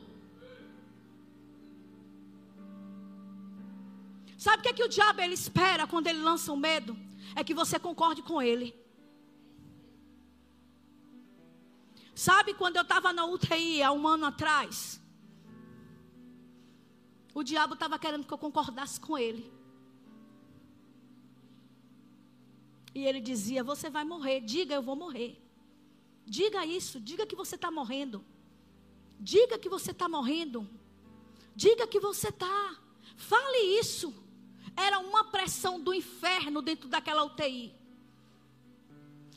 Sabe 4.46 4.60
o 4.60 4.62
que, 4.62 4.68
é 4.68 4.72
que 4.78 4.84
o 4.84 4.94
diabo 4.96 5.20
ele 5.20 5.34
espera 5.34 5.88
quando 5.92 6.06
ele 6.06 6.20
lança 6.20 6.52
o 6.52 6.56
medo? 6.56 6.96
É 7.34 7.42
que 7.42 7.52
você 7.60 7.76
concorde 7.86 8.22
com 8.22 8.40
ele. 8.40 8.68
Sabe 12.14 12.54
quando 12.54 12.76
eu 12.76 12.82
estava 12.82 13.12
na 13.12 13.24
UTI 13.26 13.82
há 13.82 13.90
um 13.90 14.06
ano 14.06 14.24
atrás? 14.24 15.00
O 17.34 17.42
diabo 17.42 17.74
estava 17.74 17.98
querendo 17.98 18.24
que 18.24 18.32
eu 18.32 18.38
concordasse 18.38 19.00
com 19.00 19.18
ele. 19.18 19.52
E 22.94 23.04
ele 23.04 23.20
dizia: 23.20 23.64
Você 23.64 23.90
vai 23.90 24.04
morrer. 24.04 24.42
Diga, 24.42 24.76
eu 24.76 24.82
vou 24.90 24.94
morrer. 24.94 25.32
Diga 26.24 26.64
isso. 26.64 27.00
Diga 27.00 27.26
que 27.26 27.34
você 27.34 27.56
está 27.56 27.72
morrendo. 27.80 28.24
Diga 29.18 29.58
que 29.58 29.68
você 29.68 29.90
está 29.90 30.08
morrendo. 30.08 30.60
Diga 31.64 31.84
que 31.88 31.98
você 31.98 32.28
está. 32.28 32.76
Fale 33.16 33.80
isso 33.80 34.25
era 34.74 34.98
uma 34.98 35.24
pressão 35.24 35.80
do 35.80 35.92
inferno 35.92 36.62
dentro 36.62 36.88
daquela 36.88 37.24
UTI. 37.24 37.74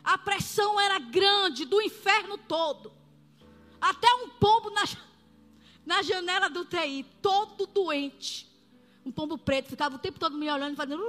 A 0.04 0.18
pressão 0.18 0.80
era 0.80 0.98
grande 1.00 1.66
do 1.66 1.82
inferno 1.82 2.38
todo. 2.38 2.92
Até 3.80 4.12
um 4.16 4.30
pombo 4.30 4.70
na, 4.72 4.84
na 5.86 6.02
janela 6.02 6.50
do 6.50 6.62
UTI, 6.62 7.06
todo 7.22 7.68
doente. 7.68 8.50
Um 9.06 9.12
pombo 9.12 9.38
preto, 9.38 9.70
ficava 9.70 9.96
o 9.96 10.00
tempo 10.00 10.20
todo 10.20 10.38
me 10.38 10.50
olhando 10.50 10.74
e 10.74 10.76
fazendo. 10.76 11.04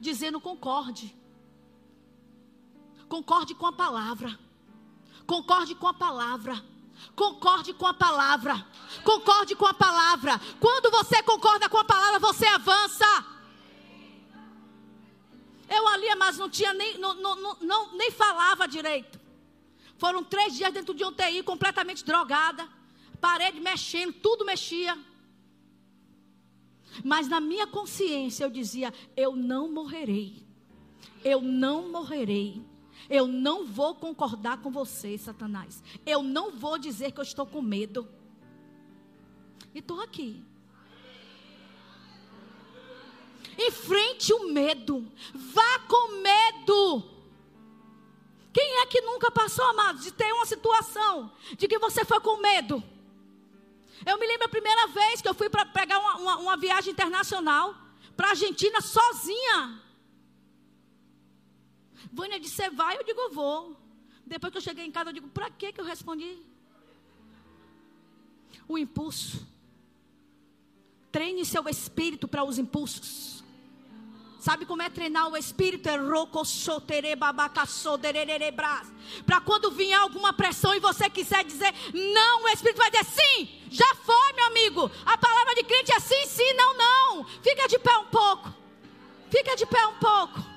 Dizendo 0.00 0.40
concorde. 0.40 1.14
Concorde 3.08 3.54
com 3.54 3.66
a 3.66 3.72
palavra. 3.72 4.38
Concorde 5.26 5.74
com 5.74 5.86
a 5.86 5.94
palavra. 5.94 6.71
Concorde 7.14 7.74
com 7.74 7.86
a 7.86 7.94
palavra. 7.94 8.66
Concorde 9.04 9.54
com 9.54 9.66
a 9.66 9.74
palavra. 9.74 10.40
Quando 10.60 10.90
você 10.90 11.22
concorda 11.22 11.68
com 11.68 11.78
a 11.78 11.84
palavra, 11.84 12.18
você 12.18 12.46
avança. 12.46 13.06
Eu 15.68 15.88
ali, 15.88 16.14
mas 16.16 16.38
não 16.38 16.50
tinha 16.50 16.72
nem, 16.74 16.98
não, 16.98 17.14
não, 17.14 17.56
não, 17.60 17.92
nem 17.96 18.10
falava 18.10 18.68
direito. 18.68 19.20
Foram 19.96 20.24
três 20.24 20.54
dias 20.54 20.72
dentro 20.72 20.94
de 20.94 21.04
UTI, 21.04 21.42
completamente 21.42 22.04
drogada. 22.04 22.68
Parede 23.20 23.60
mexendo, 23.60 24.12
tudo 24.12 24.44
mexia. 24.44 24.98
Mas 27.04 27.28
na 27.28 27.40
minha 27.40 27.66
consciência 27.66 28.44
eu 28.44 28.50
dizia: 28.50 28.92
eu 29.16 29.34
não 29.34 29.70
morrerei. 29.70 30.44
Eu 31.24 31.40
não 31.40 31.88
morrerei. 31.88 32.62
Eu 33.08 33.26
não 33.26 33.66
vou 33.66 33.94
concordar 33.94 34.58
com 34.58 34.70
você, 34.70 35.16
Satanás. 35.18 35.82
Eu 36.06 36.22
não 36.22 36.50
vou 36.52 36.78
dizer 36.78 37.12
que 37.12 37.20
eu 37.20 37.24
estou 37.24 37.46
com 37.46 37.62
medo. 37.62 38.08
E 39.74 39.78
estou 39.78 40.00
aqui. 40.00 40.42
Enfrente 43.58 44.32
o 44.32 44.48
medo. 44.48 45.06
Vá 45.34 45.78
com 45.80 46.22
medo. 46.22 47.12
Quem 48.52 48.80
é 48.80 48.86
que 48.86 49.00
nunca 49.00 49.30
passou, 49.30 49.64
amados, 49.66 50.04
de 50.04 50.12
ter 50.12 50.30
uma 50.32 50.46
situação 50.46 51.32
de 51.56 51.66
que 51.66 51.78
você 51.78 52.04
foi 52.04 52.20
com 52.20 52.36
medo? 52.36 52.82
Eu 54.04 54.18
me 54.18 54.26
lembro 54.26 54.46
a 54.46 54.50
primeira 54.50 54.88
vez 54.88 55.22
que 55.22 55.28
eu 55.28 55.34
fui 55.34 55.48
para 55.48 55.64
pegar 55.64 55.98
uma, 55.98 56.16
uma, 56.16 56.36
uma 56.38 56.56
viagem 56.56 56.92
internacional 56.92 57.74
para 58.16 58.28
a 58.28 58.30
Argentina 58.30 58.80
sozinha. 58.80 59.81
Vânia 62.12 62.38
disse, 62.38 62.56
você 62.56 62.70
vai? 62.70 62.96
Eu 62.96 63.04
digo, 63.04 63.30
vou. 63.30 63.76
Depois 64.26 64.52
que 64.52 64.58
eu 64.58 64.62
cheguei 64.62 64.84
em 64.84 64.92
casa, 64.92 65.10
eu 65.10 65.14
digo, 65.14 65.28
para 65.28 65.50
que 65.50 65.72
eu 65.76 65.84
respondi? 65.84 66.38
O 68.68 68.76
impulso. 68.76 69.46
Treine 71.10 71.44
seu 71.44 71.66
espírito 71.68 72.28
para 72.28 72.44
os 72.44 72.58
impulsos. 72.58 73.42
Sabe 74.38 74.66
como 74.66 74.82
é 74.82 74.90
treinar 74.90 75.28
o 75.28 75.36
espírito? 75.36 75.88
É 75.88 75.96
Para 79.24 79.40
quando 79.40 79.70
vier 79.70 79.98
alguma 79.98 80.32
pressão 80.32 80.74
e 80.74 80.80
você 80.80 81.08
quiser 81.08 81.44
dizer 81.44 81.72
não, 81.94 82.42
o 82.42 82.48
espírito 82.48 82.78
vai 82.78 82.90
dizer 82.90 83.04
sim. 83.04 83.48
Já 83.70 83.94
foi, 83.94 84.32
meu 84.32 84.46
amigo. 84.46 84.90
A 85.06 85.16
palavra 85.16 85.54
de 85.54 85.62
crente 85.62 85.92
é 85.92 86.00
sim, 86.00 86.26
sim, 86.26 86.52
não, 86.54 86.76
não. 86.76 87.24
Fica 87.24 87.68
de 87.68 87.78
pé 87.78 87.96
um 87.98 88.06
pouco. 88.06 88.52
Fica 89.30 89.54
de 89.54 89.64
pé 89.64 89.86
um 89.86 89.98
pouco. 89.98 90.51